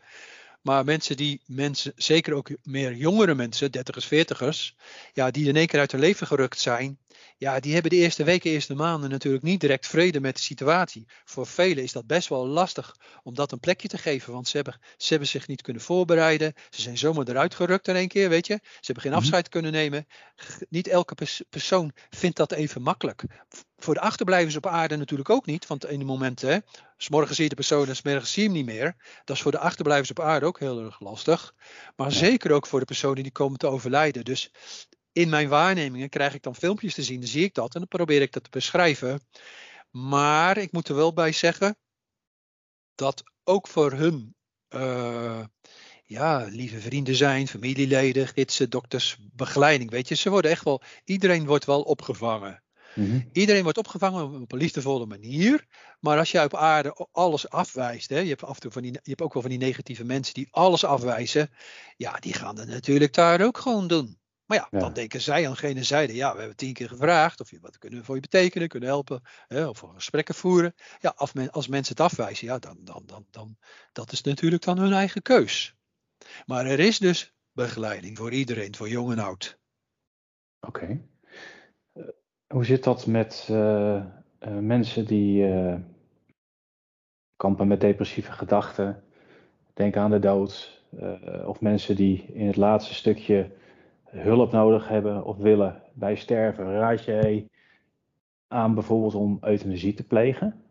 [0.61, 4.75] Maar mensen die, mensen, zeker ook meer jongere mensen, dertigers, veertigers,
[5.13, 6.99] ja, die in één keer uit hun leven gerukt zijn,
[7.37, 11.07] ja, die hebben de eerste weken, eerste maanden natuurlijk niet direct vrede met de situatie.
[11.25, 14.55] Voor velen is dat best wel lastig om dat een plekje te geven, want ze
[14.55, 16.53] hebben, ze hebben zich niet kunnen voorbereiden.
[16.69, 18.59] Ze zijn zomaar eruit gerukt in één keer, weet je.
[18.63, 19.21] Ze hebben geen mhm.
[19.21, 20.07] afscheid kunnen nemen.
[20.69, 21.15] Niet elke
[21.49, 23.23] persoon vindt dat even makkelijk.
[23.77, 26.57] Voor de achterblijvers op aarde natuurlijk ook niet, want in de momenten, hè,
[26.97, 28.95] s morgen zie je de persoon en s morgen zie je hem niet meer.
[29.23, 31.53] Dat is voor de achterblijvers op aarde ook heel erg lastig.
[31.95, 34.25] Maar zeker ook voor de personen die komen te overlijden.
[34.25, 34.51] Dus
[35.11, 37.87] in mijn waarnemingen krijg ik dan filmpjes te zien, dan zie ik dat en dan
[37.87, 39.21] probeer ik dat te beschrijven.
[39.91, 41.77] Maar ik moet er wel bij zeggen
[42.95, 44.35] dat ook voor hun
[44.69, 45.43] uh,
[46.05, 49.89] ja, lieve vrienden zijn, familieleden, gidsen, dokters, begeleiding.
[49.89, 52.63] Weet je, ze worden echt wel, iedereen wordt wel opgevangen.
[52.95, 53.21] Mhm.
[53.31, 55.65] Iedereen wordt opgevangen op een liefdevolle manier.
[55.99, 58.91] Maar als jij op aarde alles afwijst, hè, je, hebt af en toe van die,
[58.91, 61.49] je hebt ook wel van die negatieve mensen die alles afwijzen.
[61.97, 64.19] Ja, die gaan het natuurlijk daar ook gewoon doen.
[64.49, 67.51] Maar ja, dan denken zij aan gene zijde, ja, we hebben tien keer gevraagd of
[67.51, 70.73] je, wat kunnen we voor je betekenen, kunnen helpen, hè, of gesprekken voeren.
[70.99, 73.57] Ja, als, men, als mensen het afwijzen, ja, dan, dan, dan, dan,
[73.91, 75.75] dat is natuurlijk dan hun eigen keus.
[76.45, 79.59] Maar er is dus begeleiding voor iedereen, voor jong en oud.
[80.59, 81.01] Oké.
[81.93, 82.03] Eh,
[82.47, 84.03] hoe zit dat met uh, uh,
[84.59, 85.47] mensen die
[87.35, 89.03] kampen met depressieve gedachten,
[89.73, 90.83] denken aan de dood,
[91.45, 93.57] of mensen die in het laatste stukje
[94.11, 97.47] hulp nodig hebben of willen bij sterven, raad jij
[98.47, 100.63] aan bijvoorbeeld om euthanasie te plegen?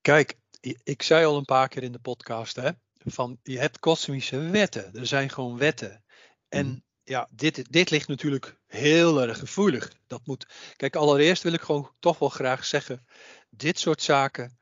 [0.00, 0.38] Kijk,
[0.82, 4.94] ik zei al een paar keer in de podcast, hè, van je hebt kosmische wetten.
[4.94, 6.04] Er zijn gewoon wetten.
[6.48, 6.78] En mhm.
[7.02, 9.92] ja, dit, dit ligt natuurlijk heel erg gevoelig.
[10.06, 10.46] Dat moet,
[10.76, 13.06] kijk, allereerst wil ik gewoon toch wel graag zeggen,
[13.50, 14.58] dit soort zaken,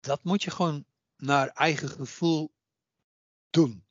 [0.00, 0.84] dat moet je gewoon
[1.16, 2.52] naar eigen gevoel
[3.50, 3.84] doen.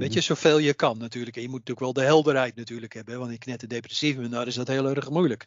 [0.00, 1.36] Weet je, zoveel je kan natuurlijk.
[1.36, 3.18] En je moet natuurlijk wel de helderheid natuurlijk hebben.
[3.18, 5.46] Want ik net de depressief ben, daar is dat heel erg moeilijk.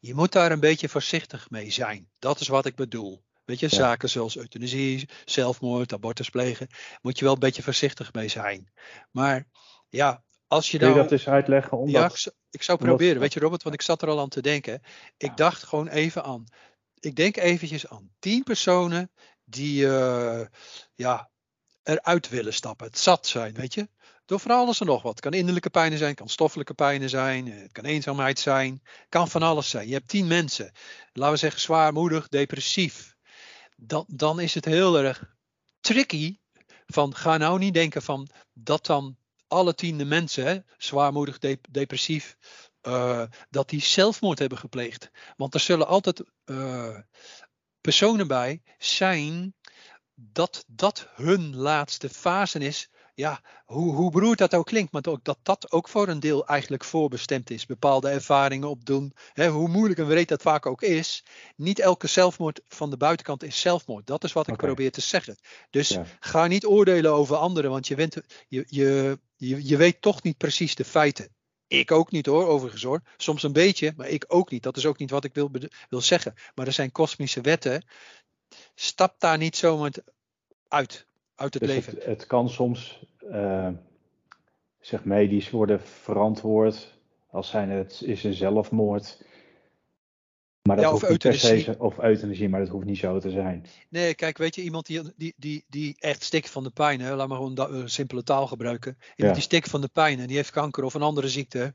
[0.00, 2.10] Je moet daar een beetje voorzichtig mee zijn.
[2.18, 3.22] Dat is wat ik bedoel.
[3.44, 6.66] Weet je, zaken zoals euthanasie, zelfmoord, abortus plegen.
[7.02, 8.72] Moet je wel een beetje voorzichtig mee zijn.
[9.10, 9.46] Maar
[9.88, 11.78] ja, als je Kun je nou dat eens uitleggen?
[11.78, 13.20] Omdat, ja, ik zou proberen.
[13.20, 14.82] Weet je Robert, want ik zat er al aan te denken.
[15.16, 16.44] Ik dacht gewoon even aan.
[17.00, 19.10] Ik denk eventjes aan tien personen
[19.44, 20.40] die uh,
[20.94, 21.30] ja,
[21.84, 22.86] eruit willen stappen.
[22.86, 23.88] Het zat zijn, weet je.
[24.26, 25.10] Door van alles en nog wat.
[25.10, 29.42] Het kan innerlijke pijnen zijn, kan stoffelijke pijnen zijn, het kan eenzaamheid zijn, kan van
[29.42, 29.88] alles zijn.
[29.88, 30.72] Je hebt tien mensen,
[31.12, 33.16] laten we zeggen zwaarmoedig, depressief.
[33.76, 35.34] Dan, dan is het heel erg
[35.80, 36.38] tricky
[36.86, 39.16] van ga nou niet denken van dat dan
[39.48, 41.38] alle tiende mensen, hè, zwaarmoedig,
[41.70, 42.36] depressief,
[42.82, 45.10] uh, dat die zelfmoord hebben gepleegd.
[45.36, 46.98] Want er zullen altijd uh,
[47.80, 49.54] personen bij zijn
[50.14, 52.88] dat dat hun laatste fase is.
[53.14, 56.46] Ja, hoe, hoe beroerd dat ook klinkt, maar ook dat dat ook voor een deel
[56.46, 57.66] eigenlijk voorbestemd is.
[57.66, 61.24] Bepaalde ervaringen opdoen, hè, hoe moeilijk en wreed dat vaak ook is.
[61.56, 64.06] Niet elke zelfmoord van de buitenkant is zelfmoord.
[64.06, 65.36] Dat is wat ik probeer te zeggen.
[65.70, 68.16] Dus ga niet oordelen over anderen, want je, wint,
[68.48, 71.28] je, je, je, je weet toch niet precies de feiten.
[71.66, 73.02] Ik ook niet hoor, overigens hoor.
[73.16, 74.62] Soms een beetje, maar ik ook niet.
[74.62, 75.50] Dat is ook niet wat ik wil,
[75.88, 76.34] wil zeggen.
[76.54, 77.84] Maar er zijn kosmische wetten
[78.74, 79.92] stap daar niet zomaar
[80.68, 81.94] uit, uit het dus leven.
[81.94, 83.68] Het, het, kan soms, uh,
[84.80, 86.94] zeg medisch worden verantwoord
[87.34, 89.22] als zijn het is een zelfmoord.
[90.62, 91.60] Maar dat ja, of hoeft euthanasie.
[91.60, 93.66] Se, of euthanasie, maar dat hoeft niet zo te zijn.
[93.88, 97.14] Nee, kijk, weet je, iemand die, die, die, die echt stikt van de pijn, hè,
[97.14, 98.98] laat maar gewoon da, uh, simpele taal gebruiken.
[99.16, 101.74] Iemand die stikt van de pijn en die heeft kanker of een andere ziekte.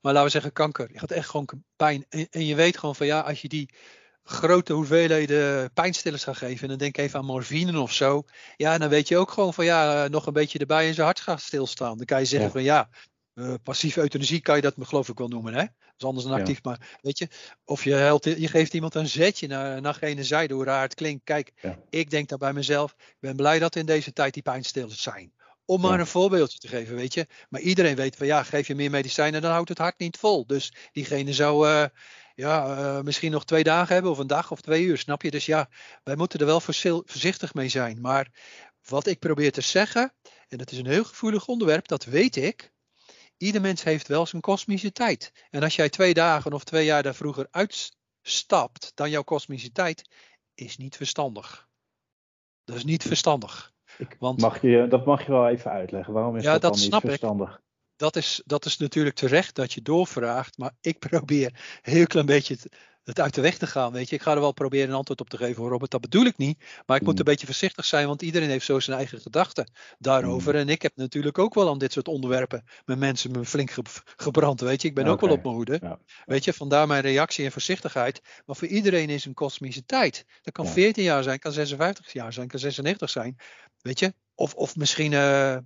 [0.00, 0.88] Maar laten we zeggen kanker.
[0.92, 2.04] Je gaat echt gewoon pijn.
[2.08, 3.70] En, en je weet gewoon van ja, als je die
[4.28, 6.62] grote hoeveelheden pijnstillers gaan geven.
[6.62, 8.24] En dan denk ik even aan morfine of zo.
[8.56, 11.06] Ja, dan weet je ook gewoon van ja, eh, nog een beetje erbij en zijn
[11.06, 11.96] hart gaat stilstaan.
[11.96, 12.88] Dan kan je zeggen van ja,
[13.34, 15.54] uh, passieve euthanasie kan je dat geloof ik wel noemen.
[15.54, 15.60] Hè?
[15.60, 16.62] Dat is anders dan actief.
[16.62, 17.28] Maar weet je,
[17.64, 20.94] of je, helpt, je geeft iemand een zetje naar, naar gene zijde, hoe raar het
[20.94, 21.24] klinkt.
[21.24, 21.52] Kijk,
[21.90, 25.32] ik denk dan bij mezelf, ik ben blij dat in deze tijd die pijnstillers zijn.
[25.64, 27.26] Om maar een voorbeeldje te geven, weet je.
[27.48, 30.46] Maar iedereen weet van ja, geef je meer medicijnen, dan houdt het hart niet vol.
[30.46, 31.84] Dus diegene zou, uh,
[32.36, 35.30] ja, uh, misschien nog twee dagen hebben of een dag of twee uur, snap je?
[35.30, 35.68] Dus ja,
[36.02, 38.00] wij moeten er wel voorzichtig mee zijn.
[38.00, 38.28] Maar
[38.88, 40.12] wat ik probeer te zeggen,
[40.48, 42.72] en dat is een heel gevoelig onderwerp, dat weet ik.
[43.36, 45.46] Ieder mens heeft wel zijn kosmische tijd.
[45.50, 50.08] En als jij twee dagen of twee jaar daar vroeger uitstapt dan jouw kosmische tijd,
[50.54, 51.68] is niet verstandig.
[52.64, 53.72] Dat is niet verstandig.
[54.18, 56.12] Want, mag je, dat mag je wel even uitleggen.
[56.12, 57.54] Waarom is ja, dat, dat dan niet verstandig?
[57.54, 57.65] Ik
[57.96, 61.46] dat is, dat is natuurlijk terecht dat je doorvraagt, maar ik probeer
[61.82, 62.56] een heel klein beetje
[63.06, 63.92] het uit de weg te gaan.
[63.92, 65.90] Weet je, ik ga er wel proberen een antwoord op te geven, Robert.
[65.90, 66.64] Dat bedoel ik niet.
[66.86, 67.18] Maar ik moet mm.
[67.18, 70.52] een beetje voorzichtig zijn, want iedereen heeft zo zijn eigen gedachten daarover.
[70.52, 70.58] Mm.
[70.58, 73.74] En ik heb natuurlijk ook wel aan dit soort onderwerpen met mensen me flink
[74.16, 74.60] gebrand.
[74.60, 75.98] Weet je, ik ben ook wel op mijn hoede.
[76.24, 78.20] Weet je, vandaar mijn reactie en voorzichtigheid.
[78.46, 80.24] Maar voor iedereen is een kosmische tijd.
[80.42, 83.36] Dat kan 14 jaar zijn, kan 56 jaar zijn, kan 96 zijn.
[83.80, 85.12] Weet je, of, of misschien.
[85.12, 85.56] Uh,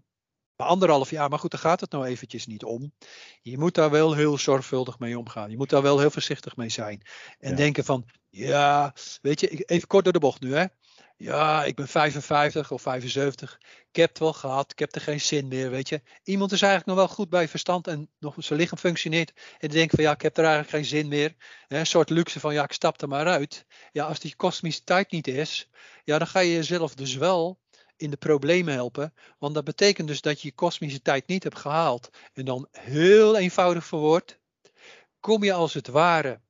[0.67, 2.93] anderhalf jaar, maar goed, daar gaat het nou eventjes niet om.
[3.43, 5.51] Je moet daar wel heel zorgvuldig mee omgaan.
[5.51, 7.03] Je moet daar wel heel voorzichtig mee zijn.
[7.39, 10.65] En denken van, ja, weet je, even kort door de bocht nu hè.
[11.17, 13.59] Ja, ik ben 55 of 75.
[13.89, 14.73] Ik heb het wel gehad.
[14.73, 16.03] Ik heb er geen zin meer, weet je.
[16.23, 19.33] Iemand is eigenlijk nog wel goed bij verstand en nog zijn lichaam functioneert.
[19.59, 21.35] En die denkt van ja, ik heb er eigenlijk geen zin meer.
[21.69, 23.67] Een soort luxe van ja, ik stap er maar uit.
[23.93, 25.69] Ja, als die kosmische tijd niet is,
[26.05, 27.61] ja, dan ga je jezelf dus wel
[28.01, 29.15] in de problemen helpen.
[29.39, 32.11] Want dat betekent dus dat je je kosmische tijd niet hebt gehaald.
[32.33, 34.39] En dan heel eenvoudig verwoord,
[35.21, 36.41] kom je als het ware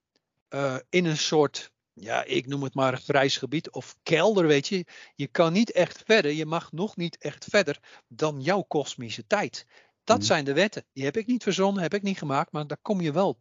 [0.50, 4.84] uh, in een soort, ja, ik noem het maar grijs gebied of kelder, weet je.
[5.14, 7.78] Je kan niet echt verder, je mag nog niet echt verder
[8.08, 9.66] dan jouw kosmische tijd.
[10.04, 10.26] Dat mhm.
[10.26, 10.84] zijn de wetten.
[10.92, 13.38] Die heb ik niet verzonnen, heb ik niet gemaakt, maar daar kom je wel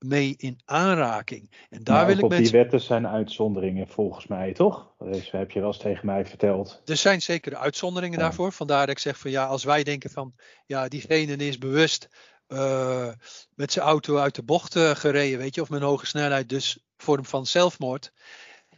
[0.00, 1.50] mee in aanraking.
[1.70, 4.94] En daar wil ik op die wetten zijn uitzonderingen volgens mij, toch?
[4.98, 6.82] Dus heb je wel eens tegen mij verteld.
[6.84, 8.52] Er zijn zeker uitzonderingen daarvoor.
[8.52, 10.34] Vandaar dat ik zeg van ja, als wij denken van
[10.66, 12.08] ja, diegene is bewust
[12.48, 13.08] uh,
[13.54, 16.48] met zijn auto uit de bocht uh, gereden, weet je, of met een hoge snelheid,
[16.48, 18.12] dus vorm van zelfmoord.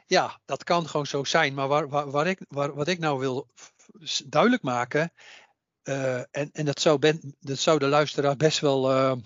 [0.06, 1.54] Ja, dat kan gewoon zo zijn.
[1.54, 3.48] Maar waar, waar, waar ik, waar, wat ik nou wil
[4.26, 5.12] duidelijk maken,
[5.84, 9.16] uh, en, en dat, zou ben, dat zou de luisteraar best wel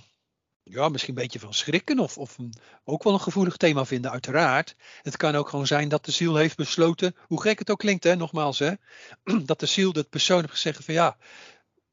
[0.71, 2.55] ja, misschien een beetje van schrikken of, of een,
[2.85, 4.77] ook wel een gevoelig thema vinden, uiteraard.
[5.03, 8.05] Het kan ook gewoon zijn dat de ziel heeft besloten, hoe gek het ook klinkt,
[8.05, 8.73] hè, nogmaals, hè,
[9.45, 11.17] dat de ziel, dat persoon heeft gezegd van ja,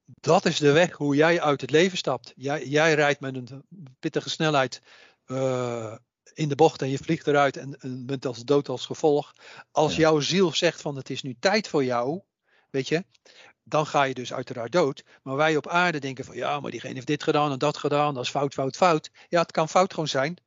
[0.05, 2.33] dat is de weg hoe jij uit het leven stapt.
[2.35, 3.63] Jij, jij rijdt met een
[3.99, 4.81] pittige snelheid
[5.27, 5.95] uh,
[6.33, 9.33] in de bocht en je vliegt eruit en, en bent als dood als gevolg.
[9.71, 12.21] Als jouw ziel zegt van het is nu tijd voor jou,
[12.69, 13.05] weet je,
[13.63, 15.03] dan ga je dus uiteraard dood.
[15.23, 18.13] Maar wij op aarde denken van ja, maar diegene heeft dit gedaan en dat gedaan,
[18.13, 19.11] dat is fout, fout, fout.
[19.27, 20.37] Ja, het kan fout gewoon zijn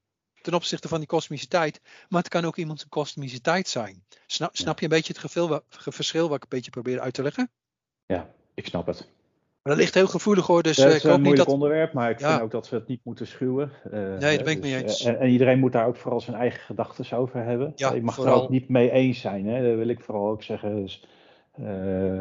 [0.46, 4.04] ten opzichte van die kosmische tijd, maar het kan ook iemand zijn kosmische tijd zijn.
[4.26, 7.22] Snap, snap je een beetje het gevel, verschil wat ik een beetje probeer uit te
[7.22, 7.50] leggen?
[8.06, 9.08] Ja, ik snap het.
[9.62, 10.62] Maar dat ligt heel gevoelig hoor.
[10.62, 11.54] Dus, dat eh, is ik een moeilijk dat...
[11.54, 13.72] onderwerp, maar ik vind ook dat we het niet moeten schuwen.
[13.86, 15.04] Uh, nee, daar ben ik mee dus, eens.
[15.04, 17.72] En, en, iedereen moet daar ook vooral zijn eigen gedachten over hebben.
[17.76, 18.36] Ja, ik mag vooral...
[18.36, 19.46] er ook niet mee eens zijn.
[19.46, 19.68] Hè.
[19.68, 20.82] Dat wil ik vooral ook zeggen.
[20.82, 21.04] Dus,
[21.60, 22.20] uh,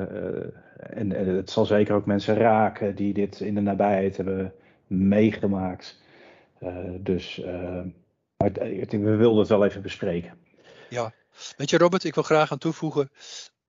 [0.78, 4.54] en, het zal zeker ook mensen raken die dit in de nabijheid hebben
[4.88, 6.02] meegemaakt.
[6.64, 7.42] Uh, dus
[8.38, 8.52] maar
[8.90, 10.38] we wilden het wel even bespreken.
[10.90, 11.14] Ja,
[11.58, 13.12] weet je Robert, ik wil graag aan toevoegen.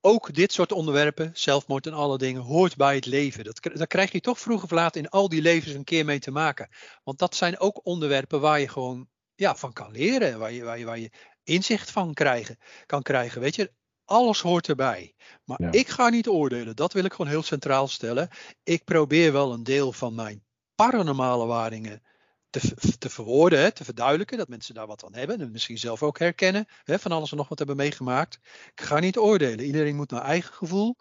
[0.01, 3.45] Ook dit soort onderwerpen, zelfmoord en alle dingen, hoort bij het leven.
[3.45, 6.19] Dat, daar krijg je toch vroeg of laat in al die levens een keer mee
[6.19, 6.69] te maken.
[7.05, 10.39] Want dat zijn ook onderwerpen waar je gewoon ja, van kan leren.
[10.39, 11.11] Waar je, waar je, waar je
[11.43, 13.41] inzicht van krijgen, kan krijgen.
[13.41, 13.71] Weet je,
[14.07, 15.15] alles hoort erbij.
[15.45, 16.77] Maar ik ga niet oordelen.
[16.77, 18.29] Dat wil ik gewoon heel centraal stellen.
[18.63, 20.45] Ik probeer wel een deel van mijn
[20.75, 22.03] paranormale waringen
[22.51, 24.39] te, te verwoorden, hè, te verduidelijken.
[24.39, 25.41] Dat mensen daar wat aan hebben.
[25.41, 26.67] En misschien zelf ook herkennen.
[26.85, 28.41] Hè, van alles en nog wat hebben meegemaakt.
[28.75, 29.65] Ik ga niet oordelen.
[29.65, 30.97] Iedereen moet naar eigen gevoel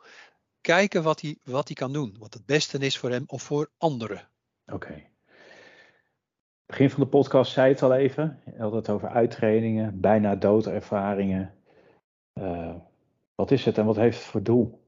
[0.62, 2.16] kijken wat hij, wat hij kan doen.
[2.20, 4.30] Wat het beste is voor hem of voor anderen.
[4.66, 5.03] Oké.
[6.66, 8.41] Begin van de podcast zei het al even.
[8.45, 11.53] Je had het over uittrainingen, bijna doodervaringen.
[12.34, 12.76] Uh,
[13.36, 14.83] wat is het en wat heeft het voor doel?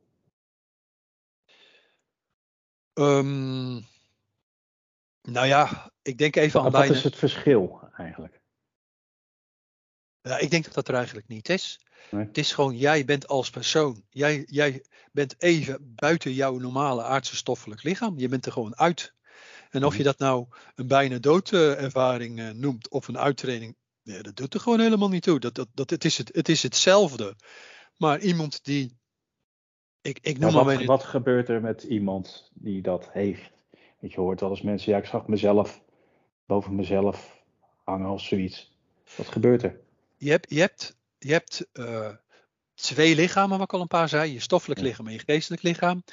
[2.94, 3.86] Um,
[5.22, 6.88] nou ja, ik denk even aan bijna...
[6.88, 8.42] Wat is het verschil eigenlijk?
[10.22, 11.80] Ja, ik denk dat dat er eigenlijk niet is.
[12.10, 14.04] Het is gewoon, jij bent als persoon.
[14.10, 18.20] Jij, jij bent even buiten jouw normale aardse stoffelijk lichaam.
[18.20, 19.14] Je bent er gewoon uit.
[19.70, 20.08] En of je mhm.
[20.08, 24.80] dat nou een bijna doodervaring uh, noemt of een uittraining, nee, dat doet er gewoon
[24.80, 25.40] helemaal niet toe.
[25.40, 27.36] Dat, dat, dat, het, is het, het is hetzelfde.
[27.98, 28.96] Maar iemand die.
[30.02, 33.52] Ik, ik noem maar wat, wat gebeurt er met iemand die dat heeft?
[34.00, 35.82] Weet je hoort wel eens mensen, ja, ik zag mezelf
[36.46, 37.44] boven mezelf
[37.84, 38.72] hangen of zoiets.
[39.16, 39.80] Wat gebeurt er?
[40.18, 42.10] Je hebt, je hebt, je hebt uh,
[42.74, 44.34] twee lichamen, wat ik al een paar zei.
[44.34, 46.04] Je stoffelijk lichaam en je geestelijk lichaam.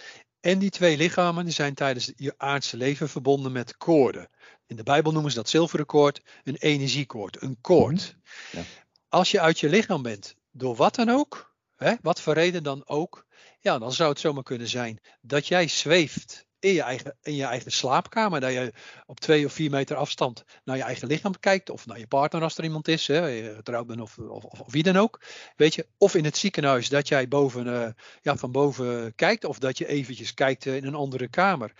[0.40, 4.28] En die twee lichamen die zijn tijdens je aardse leven verbonden met koorden.
[4.66, 8.16] In de Bijbel noemen ze dat zilveren koord, een energiekoord, een koord.
[8.50, 8.56] Mhm.
[8.58, 8.68] Ja.
[9.08, 11.94] Als je uit je lichaam bent, door wat dan ook, Hè?
[12.02, 13.26] Wat voor reden dan ook.
[13.60, 17.44] Ja, dan zou het zomaar kunnen zijn dat jij zweeft in je, eigen, in je
[17.44, 18.40] eigen slaapkamer.
[18.40, 18.72] Dat je
[19.06, 21.70] op twee of vier meter afstand naar je eigen lichaam kijkt.
[21.70, 23.06] Of naar je partner als er iemand is.
[23.06, 25.22] Hè, getrouwd of, of, wie dan ook.
[25.56, 27.88] Weet je, of in het ziekenhuis dat jij boven, uh,
[28.20, 29.44] ja, van boven kijkt.
[29.44, 31.72] Of dat je eventjes kijkt uh, in een andere kamer.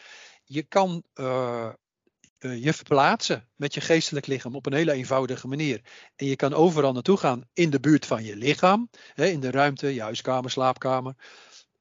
[0.44, 1.72] Je kan uh,
[2.52, 5.80] je verplaatsen met je geestelijk lichaam op een hele eenvoudige manier.
[6.16, 9.94] En je kan overal naartoe gaan in de buurt van je lichaam, in de ruimte,
[9.94, 11.14] je huiskamer, slaapkamer,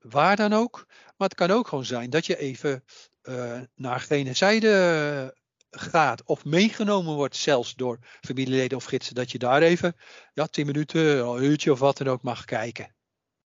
[0.02, 0.86] waar dan ook.
[1.18, 2.84] Maar het kan ook gewoon zijn dat je even
[3.24, 5.36] uh, naar gene zijde
[5.70, 9.96] gaat of meegenomen wordt, zelfs door familieleden of gidsen, dat je daar even
[10.34, 12.96] ja, tien minuten, een uurtje of wat dan ook mag kijken.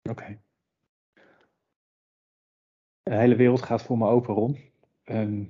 [0.03, 0.41] Oké.
[3.03, 4.59] De hele wereld gaat voor me open, Ron.
[5.05, 5.45] Ehm,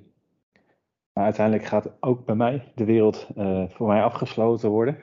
[1.18, 4.96] maar uiteindelijk gaat ook bij mij de wereld uh, voor mij afgesloten worden.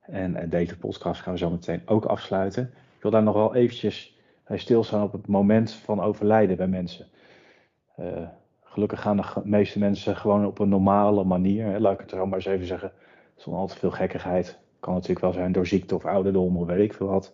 [0.00, 2.62] En uh, deze podcast gaan we zo meteen ook afsluiten.
[2.96, 7.06] Ik wil daar nog wel eventjes bij stilstaan op het moment van overlijden bij mensen.
[8.62, 11.66] Gelukkig gaan de meeste mensen gewoon op een normale manier.
[11.66, 12.92] Hè, laat ik het er maar eens even zeggen.
[13.36, 14.58] Zonder al te veel gekkigheid.
[14.80, 17.32] Kan natuurlijk wel zijn door ziekte of ouderdom of weet ik veel wat.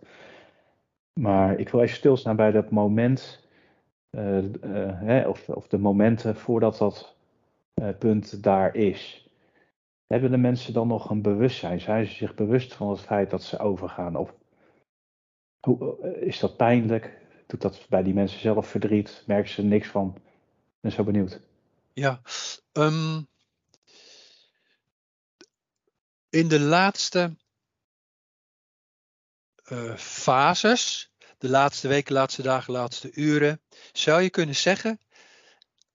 [1.12, 3.48] Maar ik wil even stilstaan bij dat moment.
[4.10, 7.18] Hè, of, of de momenten voordat dat
[7.98, 9.28] punt daar is.
[10.06, 11.80] Hebben de mensen dan nog een bewustzijn?
[11.80, 14.16] Zijn ze zich bewust van het feit dat ze overgaan?
[14.16, 14.34] Of
[15.60, 17.18] hoe, is dat pijnlijk?
[17.46, 19.22] Doet dat bij die mensen zelf verdriet?
[19.26, 20.14] Merken ze niks van?
[20.16, 21.40] Ik ben zo benieuwd.
[21.92, 22.20] Ja,
[22.72, 23.28] um,
[26.28, 27.36] in de laatste
[29.72, 33.60] uh, fases, de laatste weken, laatste dagen, laatste uren,
[33.92, 35.00] zou je kunnen zeggen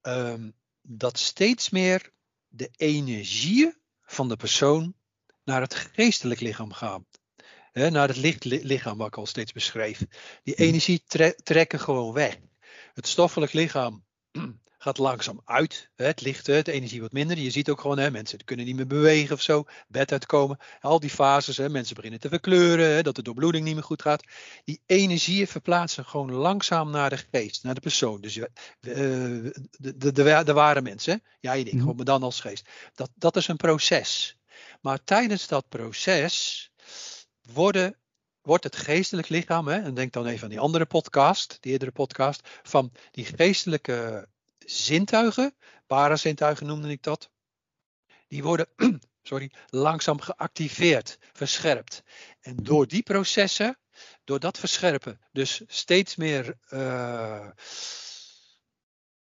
[0.01, 0.55] um,
[0.87, 2.11] dat steeds meer
[2.47, 4.95] de energie van de persoon
[5.43, 7.03] naar het geestelijk lichaam gaat.
[7.71, 9.97] He, naar het lichtlichaam, wat ik al steeds beschreef.
[10.43, 10.63] Die mhm.
[10.63, 12.37] energie tre trekken gewoon weg.
[12.93, 14.05] Het stoffelijk lichaam
[14.85, 15.89] gaat langzaam uit.
[15.95, 17.37] Het licht, de energie wordt minder.
[17.37, 20.57] Je ziet ook gewoon, hè, mensen kunnen niet meer bewegen of zo, bed uitkomen.
[20.81, 24.01] Al die fases, hè, mensen beginnen te verkleuren, hè, dat de doorbloeding niet meer goed
[24.01, 24.23] gaat.
[24.63, 28.21] Die energieën verplaatsen gewoon langzaam naar de geest, naar de persoon.
[28.21, 28.45] Dus uh,
[28.79, 32.69] de, de, de, de, ware mensen, jij en ik, gewoon maar dan als geest.
[32.93, 34.37] Dat, dat is een proces.
[34.81, 36.71] Maar tijdens dat proces
[37.41, 37.97] worden
[38.41, 41.91] wordt het geestelijk lichaam, hè, en denk dan even aan die andere podcast, die eerdere
[41.91, 44.27] podcast, van die geestelijke
[44.65, 45.55] zintuigen,
[45.87, 47.29] parazintuigen noemde ik dat,
[48.27, 48.67] die worden
[49.27, 52.03] sorry, langzaam geactiveerd, verscherpt.
[52.41, 53.77] En door die processen,
[54.23, 57.47] door dat verscherpen, dus steeds meer uh,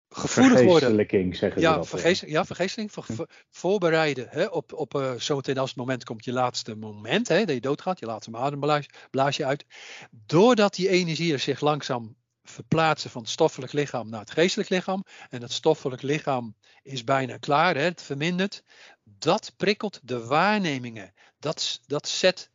[0.09, 1.34] gevoelig worden.
[1.34, 1.89] zeggen ja, dat.
[1.89, 3.24] Vergeest, ja, vergeesteling, hm.
[3.51, 7.55] voorbereiden hè, op, op uh, zometeen als het moment komt, je laatste moment, hè, dat
[7.55, 9.64] je doodgaat, je laatste ademblaas blaas je uit.
[10.11, 12.16] Doordat die energie er zich langzaam
[12.49, 15.05] verplaatsen van het stoffelijk lichaam naar het geestelijk lichaam.
[15.30, 18.62] En het stoffelijk lichaam is bijna klaar, hè, het vermindert.
[19.05, 21.14] Dat prikkelt de waarnemingen.
[21.38, 22.51] Dat, dat zet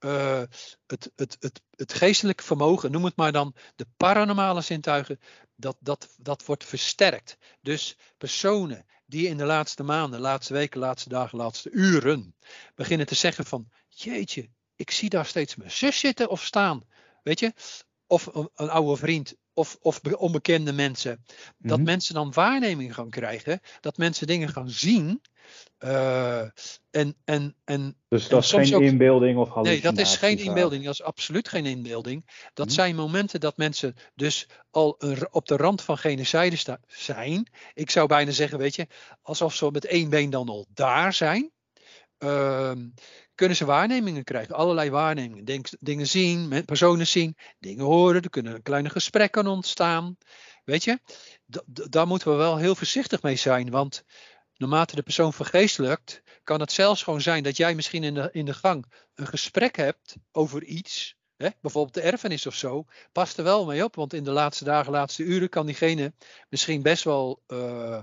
[0.00, 0.42] uh,
[0.86, 5.20] het, het, het, het geestelijk vermogen, noem het maar dan de paranormale zintuigen,
[5.56, 7.36] dat, dat, dat wordt versterkt.
[7.60, 12.36] Dus personen die in de laatste maanden, laatste weken, laatste dagen, laatste uren
[12.74, 16.82] beginnen te zeggen van jeetje, ik zie daar steeds mijn zus zitten of staan.
[17.22, 17.52] Weet je,
[18.06, 21.24] of een, een, oude vriend of, of onbekende mensen.
[21.58, 21.86] Dat mhm.
[21.86, 25.20] mensen dan waarneming gaan krijgen, dat mensen dingen gaan zien.
[25.78, 26.40] Uh,
[26.90, 29.54] en, en, en, dus dat is geen inbeelding of?
[29.54, 30.84] Nee, dat is geen inbeelding.
[30.84, 32.48] Dat is absoluut geen inbeelding.
[32.54, 32.74] Dat mhm.
[32.74, 34.98] zijn momenten dat mensen dus al
[35.30, 37.50] op de rand van genocide zijn.
[37.74, 38.86] Ik zou bijna zeggen, weet je,
[39.22, 41.52] alsof ze met één been dan al daar zijn.
[42.18, 42.72] Uh,
[43.34, 44.54] kunnen ze waarnemingen krijgen.
[44.54, 45.62] Allerlei waarnemingen.
[45.80, 48.22] Dingen zien, personen zien, dingen horen.
[48.22, 50.16] Er kunnen kleine gesprekken ontstaan.
[50.64, 50.98] Weet je,
[51.90, 53.70] daar moeten we wel heel voorzichtig mee zijn.
[53.70, 54.04] Want
[54.56, 58.44] naarmate de persoon vergeestelijkt, kan het zelfs gewoon zijn dat jij misschien in de, in
[58.44, 61.16] de gang een gesprek hebt over iets.
[61.36, 62.84] Hè, bijvoorbeeld de erfenis of zo.
[63.12, 66.12] Pas er wel mee op, want in de laatste dagen, laatste uren kan diegene
[66.48, 67.42] misschien best wel.
[67.46, 68.00] Uh,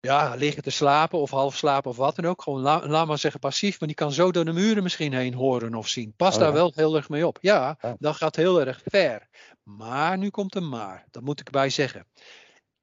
[0.00, 2.42] ja, liggen te slapen of half slapen of wat dan ook.
[2.42, 5.74] Gewoon, laat maar zeggen passief, maar die kan zo door de muren misschien heen horen
[5.74, 6.14] of zien.
[6.16, 7.38] Pas oh daar wel heel erg mee op.
[7.40, 9.28] Ja, dat gaat heel erg ver.
[9.62, 12.06] Maar nu komt een maar, dat moet ik bij zeggen.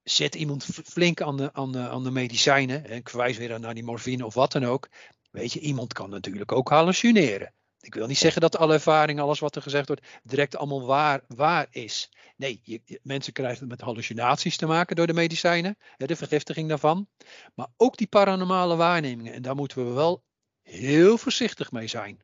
[0.04, 3.74] Zet iemand flink aan de, aan de, aan de medicijnen, en ik verwijs weer naar
[3.74, 4.90] die morfine of wat dan ook.
[5.32, 7.54] Weet je, iemand kan natuurlijk ook hallucineren.
[7.88, 11.22] Ik wil niet zeggen dat alle ervaring, alles wat er gezegd wordt, direct allemaal waar,
[11.28, 12.10] waar is.
[12.36, 17.08] Nee, je, mensen krijgen het met hallucinaties te maken door de medicijnen, de vergiftiging daarvan.
[17.56, 19.34] Maar ook die paranormale waarnemingen.
[19.34, 20.24] En daar moeten we wel
[20.62, 22.24] heel voorzichtig mee zijn.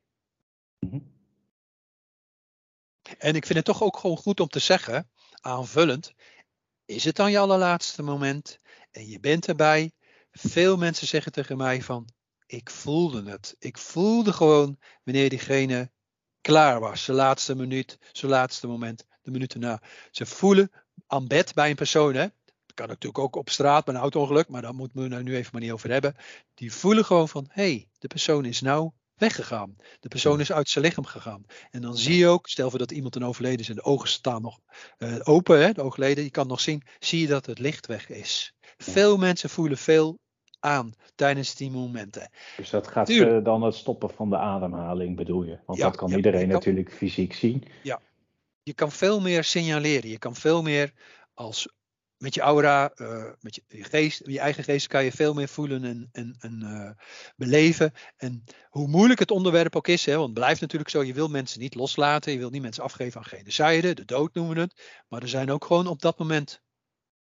[0.79, 0.99] Mhm.
[3.17, 5.09] En ik vind het toch ook gewoon goed om te zeggen,
[5.41, 6.13] aanvullend,
[6.85, 8.59] is het dan je allerlaatste moment
[8.91, 9.91] en je bent erbij.
[10.31, 12.12] Veel mensen zeggen tegen mij van,
[12.45, 13.55] ik voelde het.
[13.59, 15.91] Ik voelde gewoon wanneer diegene
[16.41, 17.03] klaar was.
[17.03, 19.81] Zijn laatste minuut, zijn laatste moment, de minuut erna.
[20.11, 20.71] Ze voelen
[21.07, 22.27] aan bed bij een persoon, hè?
[22.73, 25.49] kan natuurlijk ook op straat met een auto-ongeluk, maar daar moeten we het nu even
[25.51, 26.15] maar niet over hebben.
[26.53, 29.75] Die voelen gewoon van, hé, hey, de persoon is nou weggegaan.
[29.99, 31.45] De persoon is uit zijn lichaam gegaan.
[31.71, 34.09] En dan zie je ook, stel voor dat iemand een overleden is en de ogen
[34.09, 34.59] staan nog
[34.97, 38.09] uh, open, hè, de oogleden, je kan nog zien, zie je dat het licht weg
[38.09, 38.53] is.
[38.77, 40.19] Veel mensen voelen veel
[40.63, 42.29] aan tijdens die momenten.
[42.57, 45.59] Dus dat gaat uh, dan het stoppen van de ademhaling, bedoel je?
[45.65, 47.63] Want dat kan iedereen natuurlijk fysiek zien.
[47.83, 47.99] Ja,
[48.63, 50.09] je kan veel meer signaleren.
[50.09, 50.93] Je kan veel meer
[51.33, 51.67] als
[52.17, 55.83] met je aura, uh, met je, geest, je eigen geest kan je veel meer voelen
[55.83, 57.05] en, en, en uh,
[57.35, 57.93] beleven.
[58.17, 61.27] En hoe moeilijk het onderwerp ook is, hè, want het blijft natuurlijk zo, je wil
[61.27, 65.03] mensen niet loslaten, je wil niet mensen afgeven aan genocide, de dood noemen we het.
[65.07, 66.61] Maar er zijn ook gewoon op dat moment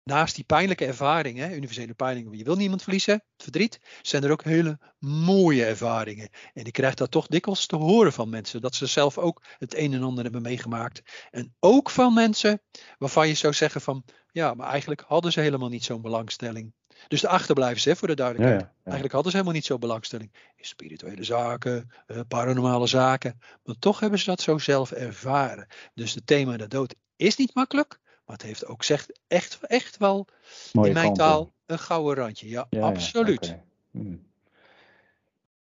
[0.06, 4.80] naast die pijnlijke ervaringen, universele pijnlijken, je wil niemand verliezen, verdriet, zijn er ook hele
[5.00, 6.30] mooie ervaringen.
[6.54, 9.76] En ik krijg dat toch dikwijls te horen van mensen, dat ze zelf ook het
[9.78, 11.02] een en ander hebben meegemaakt.
[11.32, 12.62] En ook van mensen
[12.98, 16.74] waarvan je zou zeggen van, ja, maar eigenlijk hadden ze helemaal niet zo'n belangstelling.
[17.08, 18.62] Dus de achterblijvers, hè, voor de duidelijkheid.
[18.84, 23.40] Eigenlijk hadden ze helemaal niet zo'n belangstelling in spirituele zaken, eh, paranormale zaken.
[23.64, 25.68] Maar toch hebben ze dat zo zelf ervaren.
[25.94, 28.00] Dus het thema de dood is niet makkelijk.
[28.26, 30.28] Maar het heeft ook zegt echt, echt wel
[30.72, 32.48] in mijn taal een gouden randje.
[32.48, 33.56] Ja, absoluut.
[33.92, 34.24] Hmm.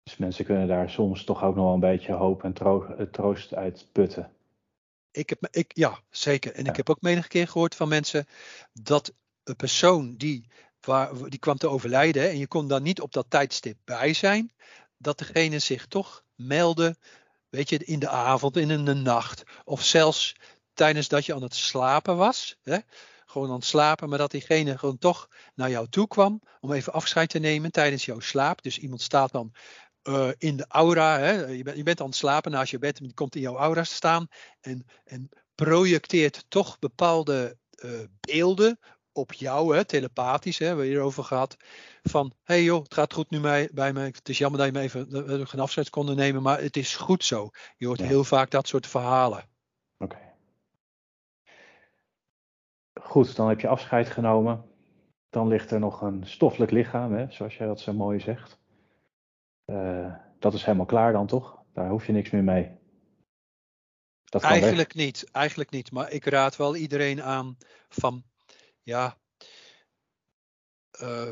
[0.03, 3.53] Dus mensen kunnen daar soms toch ook nog wel een beetje hoop en eh, troost
[3.53, 4.31] uit putten.
[5.11, 6.53] Ik heb, ik, ja, zeker.
[6.53, 8.27] En ik heb ook menige keer gehoord van mensen
[8.73, 9.13] dat
[9.43, 10.47] een persoon die,
[10.81, 14.51] waar, die kwam te overlijden en je kon dan niet op dat tijdstip bij zijn,
[14.97, 16.95] dat degene zich toch meldde,
[17.49, 20.35] weet je, in de avond, in de nacht, of zelfs
[20.75, 22.57] tijdens dat je aan het slapen was.
[22.63, 22.77] Hè?
[23.25, 26.93] Gewoon aan het slapen, maar dat diegene gewoon toch naar jou toe kwam om even
[26.93, 28.61] afscheid te nemen tijdens jouw slaap.
[28.61, 29.53] Dus iemand staat dan
[30.03, 31.19] uh, in de aura.
[31.19, 31.45] Hè?
[31.45, 33.57] Je, bent, je bent aan het slapen naast je bed en die komt in jouw
[33.57, 34.27] aura te staan
[34.61, 38.79] en, en projecteert toch bepaalde uh, beelden
[39.11, 41.55] op jou, hè, telepathisch, hè, we hierover gehad.
[42.03, 43.99] Van, hé hey joh, het gaat goed nu bij, bij me.
[43.99, 47.23] Het is jammer dat je me even geen afscheid konden nemen, maar het is goed
[47.23, 47.49] zo.
[47.77, 49.49] Je hoort heel vaak dat soort verhalen.
[49.97, 50.17] Oké.
[53.01, 54.65] Goed, dan heb je afscheid genomen.
[55.29, 58.59] Dan ligt er nog een stoffelijk lichaam, hè, zoals jij dat zo mooi zegt.
[59.65, 61.63] Uh, dat is helemaal klaar dan toch?
[61.73, 62.77] Daar hoef je niks meer mee.
[64.25, 65.91] Dat eigenlijk niet, eigenlijk niet.
[65.91, 67.57] Maar ik raad wel iedereen aan
[67.89, 68.23] van,
[68.83, 69.17] ja,
[71.01, 71.29] uh,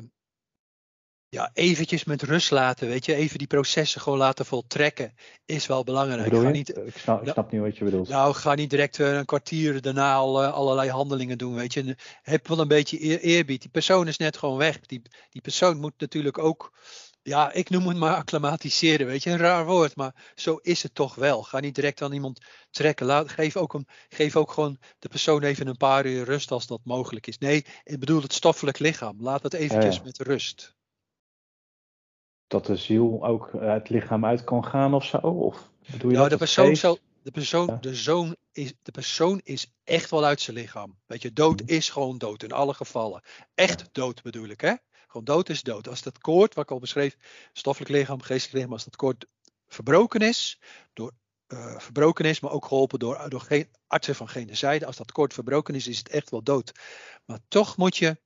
[1.33, 5.13] ja, eventjes met rust laten, weet je, even die processen gewoon laten voltrekken,
[5.45, 6.35] is wel belangrijk.
[6.35, 8.09] Ga niet, ik, snap, ik snap niet wat je bedoelt.
[8.09, 11.95] Nou, ga niet direct uh, een kwartier daarna al uh, allerlei handelingen doen, weet je.
[12.21, 13.61] Heb wel een beetje eerbied.
[13.61, 14.79] Die persoon is net gewoon weg.
[14.79, 16.73] Die, die persoon moet natuurlijk ook,
[17.21, 20.95] ja, ik noem het maar acclimatiseren, weet je, een raar woord, maar zo is het
[20.95, 21.43] toch wel.
[21.43, 23.05] Ga niet direct aan iemand trekken.
[23.05, 26.67] Laat, geef, ook een, geef ook gewoon de persoon even een paar uur rust als
[26.67, 27.37] dat mogelijk is.
[27.37, 29.15] Nee, ik bedoel het stoffelijk lichaam.
[29.19, 30.75] Laat het eventjes met rust
[32.53, 35.17] dat de ziel ook het lichaam uit kan gaan of zo?
[35.17, 39.71] Of bedoel je nou, de persoon, zo, de, persoon, de, zoon is, de persoon is
[39.83, 40.97] echt wel uit zijn lichaam.
[41.05, 41.73] Weet je, dood mhm.
[41.73, 43.21] is gewoon dood in alle gevallen.
[43.55, 44.73] Echt dood bedoel ik, hè?
[45.07, 45.87] Gewoon dood is dood.
[45.87, 47.17] Als dat koord, wat ik al beschreef,
[47.53, 49.25] stoffelijk lichaam, geestelijk lichaam, als dat koord
[49.67, 50.59] verbroken is,
[50.93, 51.11] door,
[51.47, 55.11] uh, verbroken is, maar ook geholpen door, door geen, artsen van geen zijde, als dat
[55.11, 56.71] koord verbroken is, is het echt wel dood.
[57.25, 58.17] Maar toch moet je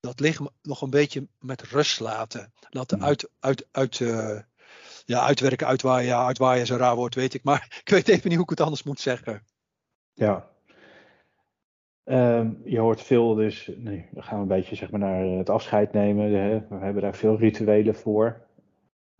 [0.00, 2.52] dat lichaam nog een beetje met rust laten.
[2.70, 4.40] Laten uit, uit, uit, uh,
[5.04, 6.08] ja, uitwerken, uitwaaien.
[6.08, 7.44] Ja, uitwaaien is een raar woord, weet ik.
[7.44, 9.46] Maar ik weet even niet hoe ik het anders moet zeggen.
[10.14, 10.48] Ja.
[12.04, 15.50] Um, je hoort veel, dus nee, dan gaan we een beetje zeg maar, naar het
[15.50, 16.32] afscheid nemen.
[16.32, 16.66] Hè.
[16.68, 18.46] We hebben daar veel rituelen voor.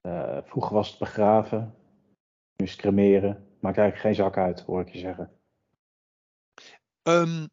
[0.03, 1.75] Uh, vroeger was het begraven,
[2.57, 3.47] nu is het cremeren.
[3.61, 5.31] Maakt eigenlijk geen zak uit, hoor ik je zeggen.
[7.03, 7.49] Um,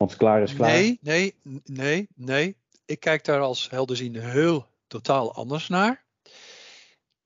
[0.00, 0.70] want klaar is klaar.
[0.70, 1.34] Nee, nee,
[1.64, 2.56] nee, nee.
[2.84, 6.04] Ik kijk daar als helderziende heel totaal anders naar.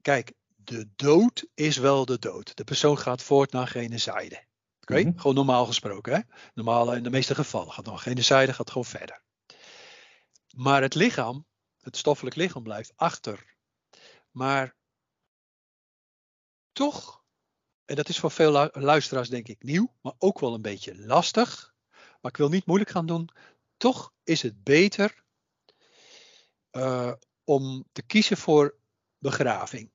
[0.03, 2.57] Kijk, de dood is wel de dood.
[2.57, 4.43] De persoon gaat voort naar genocide.
[4.81, 5.19] Oké, mhm.
[5.19, 6.13] gewoon normaal gesproken.
[6.15, 6.21] Hè?
[6.55, 9.23] Normaal in de meeste gevallen gaat nog genocide, gaat gewoon verder.
[10.57, 11.47] Maar het lichaam,
[11.81, 13.57] het stoffelijk lichaam blijft achter.
[14.31, 14.77] Maar
[16.73, 17.25] toch,
[17.85, 21.74] en dat is voor veel luisteraars denk ik nieuw, maar ook wel een beetje lastig
[22.25, 23.29] maar ik wil niet moeilijk gaan doen.
[23.77, 25.25] Toch is het beter
[26.73, 27.13] uh,
[27.45, 28.75] om te kiezen voor
[29.19, 29.91] begraving.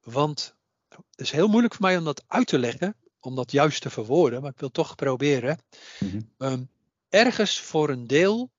[0.00, 0.56] Want
[0.88, 3.90] het is heel moeilijk voor mij om dat uit te leggen, om dat juist te
[3.90, 5.58] verwoorden, maar ik wil toch proberen.
[5.98, 6.30] Mm -hmm.
[6.38, 6.70] um,
[7.08, 8.50] ergens voor een deel,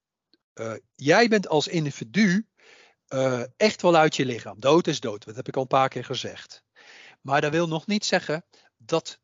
[0.55, 2.47] uh, jij bent als individu
[3.09, 4.59] uh, echt wel uit je lichaam.
[4.59, 6.63] Dood is dood, dat heb ik al een paar keer gezegd.
[7.21, 8.45] Maar dat wil nog niet zeggen
[8.77, 9.19] dat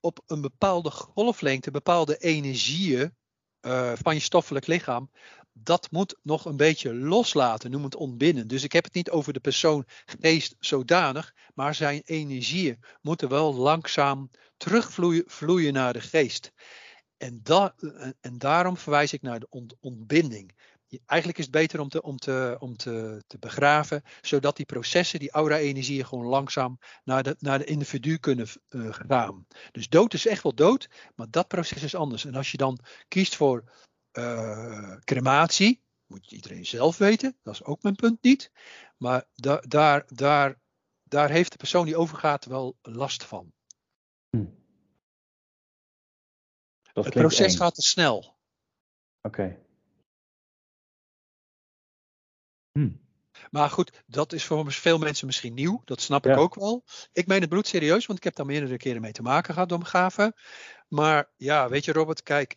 [0.00, 3.16] op een bepaalde golflengte bepaalde energieën
[3.60, 5.10] uh, van je stoffelijk lichaam,
[5.52, 8.48] dat moet nog een beetje loslaten, noem het ontbinden.
[8.48, 13.54] Dus ik heb het niet over de persoon geest zodanig, maar zijn energieën moeten wel
[13.54, 16.52] langzaam terugvloeien naar de geest.
[17.16, 17.42] En,
[18.20, 20.54] en daarom verwijs ik naar de ontbinding.
[21.06, 25.18] Eigenlijk is het beter om te, om te, om te, te begraven, zodat die processen,
[25.18, 29.46] die aura-energieën, gewoon langzaam naar de, naar de individu kunnen uh, gaan.
[29.72, 32.24] Dus dood is echt wel dood, maar dat proces is anders.
[32.24, 32.78] En als je dan
[33.08, 33.64] kiest voor
[34.12, 38.52] uh, crematie, moet iedereen zelf weten, dat is ook mijn punt niet.
[38.96, 40.60] Maar da daar, daar,
[41.02, 43.52] daar heeft de persoon die overgaat wel last van.
[44.30, 44.44] Hm.
[46.92, 48.36] Het proces gaat te snel.
[49.22, 49.66] Oké.
[52.78, 52.88] Hm.
[53.50, 55.82] Maar goed, dat is voor veel mensen misschien nieuw.
[55.84, 56.84] Dat snap ik ook wel.
[57.12, 59.68] Ik meen het bloed serieus, want ik heb daar meerdere keren mee te maken gehad
[59.68, 60.34] door gaven.
[60.88, 62.56] Maar ja, weet je Robert, kijk,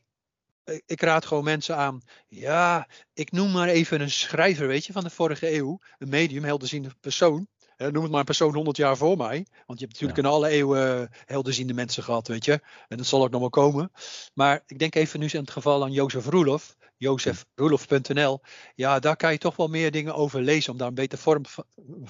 [0.85, 2.01] ik raad gewoon mensen aan.
[2.27, 5.79] Ja, ik noem maar even een schrijver, weet je, van de vorige eeuw.
[5.97, 7.47] Een medium, helderziende persoon.
[7.89, 9.45] Noem het maar een persoon 100 jaar voor mij.
[9.65, 12.59] Want je hebt natuurlijk in alle eeuwen helderziende mensen gehad, weet je.
[12.87, 13.91] En dat zal ook nog wel komen.
[14.33, 16.75] Maar ik denk even nu in het geval aan Jozef Roelof.
[16.97, 18.41] JozefRoelof.nl.
[18.75, 20.71] Ja, daar kan je toch wel meer dingen over lezen.
[20.71, 21.43] Om daar een beter vorm,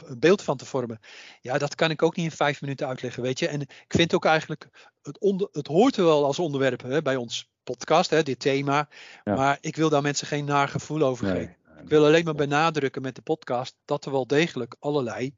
[0.06, 1.00] een beeld van te vormen.
[1.42, 3.48] Ja, dat kan ik ook niet in vijf minuten uitleggen, weet je.
[3.48, 4.68] En ik vind ook eigenlijk,
[5.02, 8.90] het, onder, het hoort er wel als onderwerp hè, bij ons podcast, hè, dit thema.
[9.24, 11.56] Maar ik wil daar mensen geen naar gevoel over geven.
[11.84, 15.36] Ik wil alleen maar benadrukken met de podcast dat er wel degelijk allerlei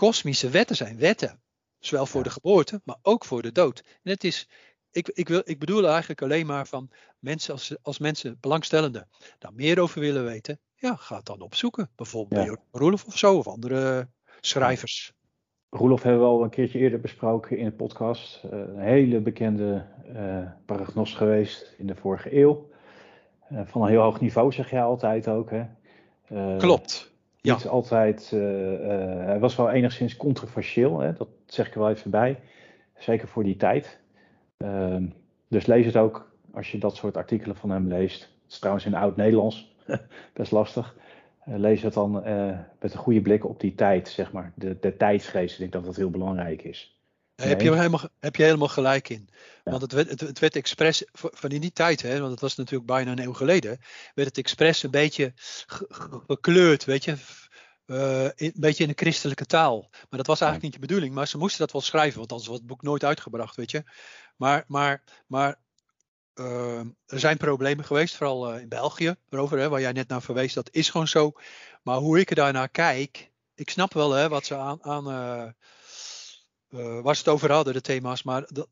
[0.00, 0.98] kosmische wetten zijn.
[0.98, 1.40] Wetten.
[1.78, 3.82] Zowel voor de geboorte, maar ook voor de dood.
[4.02, 4.48] En het is,
[4.90, 9.52] ik, ik, wil, ik bedoel eigenlijk alleen maar van mensen als, als mensen, belangstellenden, daar
[9.54, 10.60] meer over willen weten.
[10.74, 11.90] Ja, ga het dan opzoeken.
[11.96, 12.52] Bijvoorbeeld ja.
[12.52, 14.08] bij Roelof of zo, of andere
[14.40, 15.12] schrijvers.
[15.70, 18.42] Roelof hebben we al een keertje eerder besproken in de podcast.
[18.44, 22.70] Uh, een hele bekende uh, paragnost geweest in de vorige eeuw.
[23.52, 25.50] Uh, van een heel hoog niveau zeg je altijd ook.
[25.50, 25.64] Hè?
[26.58, 27.09] Klopt.
[27.42, 31.12] Niet altijd, hij was wel enigszins controversieel, hè?
[31.12, 32.38] dat zeg ik er wel even bij.
[32.98, 34.00] Zeker voor die tijd.
[34.56, 35.06] Ehm,
[35.48, 38.22] dus lees het ook als je dat soort artikelen van hem leest.
[38.22, 39.76] Het is trouwens in oud-Nederlands,
[40.32, 40.96] best lastig.
[41.48, 42.12] Uh, lees het dan
[42.80, 44.52] met een goede blik op die tijd, zeg maar.
[44.54, 46.99] De, de tijdsgeest, ik denk dat dat heel belangrijk is.
[47.40, 47.48] Nee.
[47.48, 49.28] Heb, je helemaal, heb je helemaal gelijk in.
[49.64, 52.56] Want het werd, het, het werd expres, van in die tijd, hè, want het was
[52.56, 53.80] natuurlijk bijna een eeuw geleden,
[54.14, 55.32] werd het expres een beetje
[56.26, 57.16] gekleurd, weet je.
[57.86, 59.88] Uh, een beetje in een christelijke taal.
[59.90, 61.14] Maar dat was eigenlijk niet de bedoeling.
[61.14, 63.84] Maar ze moesten dat wel schrijven, want anders was het boek nooit uitgebracht, weet je.
[64.36, 65.58] Maar, maar, maar
[66.34, 70.22] uh, er zijn problemen geweest, vooral uh, in België, erover, hè, waar jij net naar
[70.22, 70.52] verwees.
[70.52, 71.32] Dat is gewoon zo.
[71.82, 75.54] Maar hoe ik er daarnaar kijk, ik snap wel hè, wat ze aan, aan
[76.70, 78.22] uh, waar ze het over hadden, de thema's.
[78.22, 78.68] Maar dat,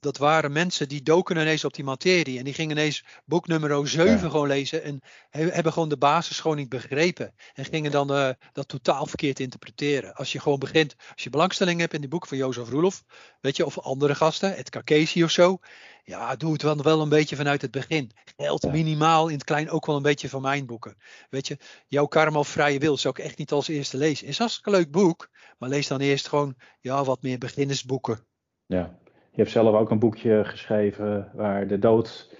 [0.00, 2.38] dat waren mensen die doken ineens op die materie.
[2.38, 4.82] En die gingen ineens boek nummer 7 gewoon lezen.
[4.82, 7.34] En hebben gewoon de basis gewoon niet begrepen.
[7.54, 10.14] En gingen dan uh, dat totaal verkeerd interpreteren.
[10.14, 13.04] Als je gewoon begint, als je belangstelling hebt in die boek van Jozef Roelof.
[13.40, 15.58] Weet je, of andere gasten, het Kakesi of zo.
[16.04, 18.10] Ja, doe het dan wel een beetje vanuit het begin.
[18.36, 20.96] Geld minimaal in het klein ook wel een beetje van mijn boeken.
[21.30, 24.26] Weet je, jouw karma of vrije wil zou ik echt niet als eerste lezen.
[24.26, 25.28] Is hartstikke leuk boek,
[25.58, 28.26] maar lees dan eerst gewoon ja, wat meer beginnersboeken.
[28.66, 28.98] Ja,
[29.30, 32.34] je hebt zelf ook een boekje geschreven waar de dood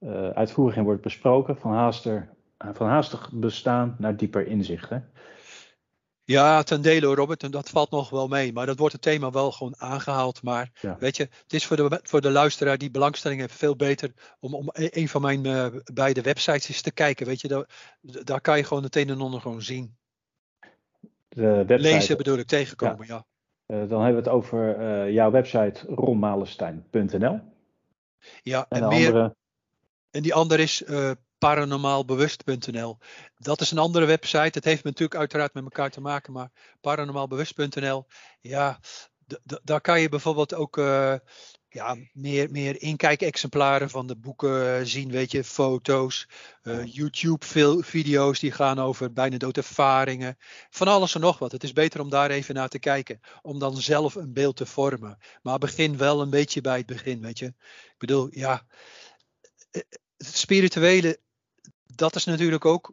[0.00, 1.56] uh, uitvoerig in wordt besproken.
[1.56, 2.28] Van, haaster,
[2.58, 4.88] van haastig bestaan naar dieper inzicht.
[4.88, 4.98] Hè?
[6.30, 8.52] Ja, ten dele Robert, en dat valt nog wel mee.
[8.52, 10.42] Maar dat wordt het thema wel gewoon aangehaald.
[10.42, 14.12] Maar weet je, het is voor de, voor de luisteraar die belangstelling heeft veel beter
[14.40, 17.26] om, om e, een van mijn uh, beide websites eens te kijken.
[17.26, 17.64] Weet je, daar,
[18.00, 19.96] daar kan je gewoon het een en ander gewoon zien.
[21.28, 23.24] De website, Lezen bedoel ik, tegenkomen, ja.
[23.66, 27.40] Uh, dan hebben we het over uh, jouw website ronmalenstein.nl.
[28.42, 29.34] Ja, en, en meer, andere...
[30.10, 30.84] en die andere is
[31.40, 32.98] paranormaalbewust.nl.
[33.36, 34.58] Dat is een andere website.
[34.58, 38.06] Het heeft natuurlijk uiteraard met elkaar te maken, maar paranormaalbewust.nl,
[38.40, 38.80] ja,
[39.64, 41.14] daar kan je bijvoorbeeld ook uh,
[41.68, 46.28] ja, meer, meer inkijk-exemplaren van de boeken eh, zien, weet je, foto's,
[46.62, 50.36] uh, YouTube-video's die gaan over bijna doodervaringen,
[50.70, 51.52] van alles en nog wat.
[51.52, 54.66] Het is beter om daar even naar te kijken, om dan zelf een beeld te
[54.66, 55.18] vormen.
[55.42, 57.46] Maar begin wel een beetje bij het begin, weet je.
[57.46, 58.66] Ik bedoel, ja,
[59.70, 61.20] het spirituele
[61.94, 62.92] dat is natuurlijk ook,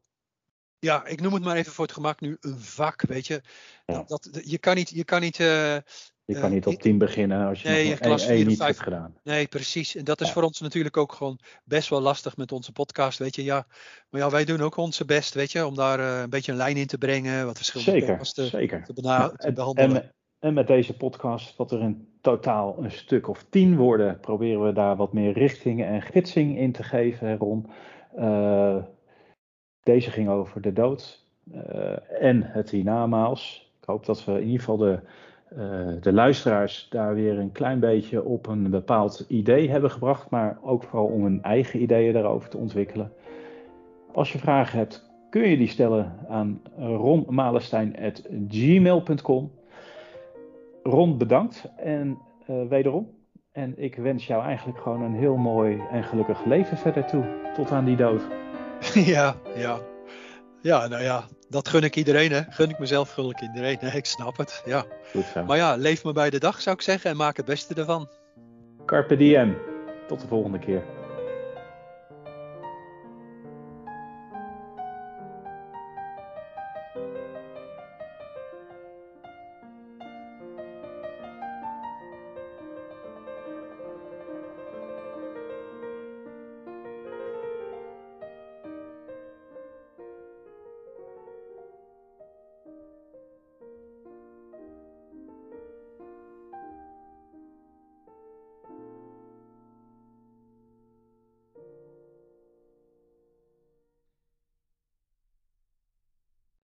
[0.80, 3.41] ja, ik noem het maar even voor het gemak nu een vak, weet je.
[3.86, 5.39] Dat, je kan niet, je kan niet.
[5.39, 5.78] Uh,
[6.26, 9.16] je kan niet op 10 beginnen als je nee, nog klas 4 niet hebt gedaan.
[9.24, 9.95] Nee, precies.
[9.95, 13.36] En dat is voor ons natuurlijk ook gewoon best wel lastig met onze podcast, weet
[13.36, 13.43] je.
[13.43, 13.68] Ja,
[14.10, 16.58] maar ja, wij doen ook onze best, weet je, om daar uh, een beetje een
[16.58, 18.84] lijn in te brengen, wat verschillende zeker, zeker.
[18.84, 18.93] te,
[19.38, 20.04] te behandelen.
[20.04, 24.20] En, en, met deze podcast, wat er in totaal een stuk of tien worden.
[24.20, 27.70] Proberen we daar wat meer richting en gidsing in te geven, Ron.
[28.20, 28.78] Uh,
[29.84, 33.72] deze ging over de dood uh, en het hiernamaals.
[33.82, 34.99] Ik hoop dat we in ieder geval de,
[35.53, 40.30] uh, de luisteraars daar weer een klein beetje op een bepaald idee hebben gebracht.
[40.30, 43.11] Maar ook vooral om hun eigen ideeën daarover te ontwikkelen.
[44.13, 49.51] Als je vragen hebt, kun je die stellen aan ronmalestein.gmail.com.
[50.84, 52.18] Ron, bedankt en
[52.70, 53.16] wederom.
[53.58, 57.26] En ik wens jou eigenlijk gewoon een heel mooi en gelukkig leven verder toe.
[57.55, 58.22] Tot aan die dood.
[58.93, 59.80] Ja, ja.
[60.62, 62.41] Ja, nou ja, dat gun ik iedereen, hè.
[62.49, 63.78] Gun ik mezelf, gun ik iedereen.
[63.80, 63.97] Hè?
[63.97, 64.86] Ik snap het, ja.
[65.12, 65.43] Goed zo.
[65.43, 68.10] Maar ja, leef me bij de dag, zou ik zeggen, en maak het beste ervan.
[68.86, 69.58] Carpe diem.
[70.08, 70.84] Tot de volgende keer.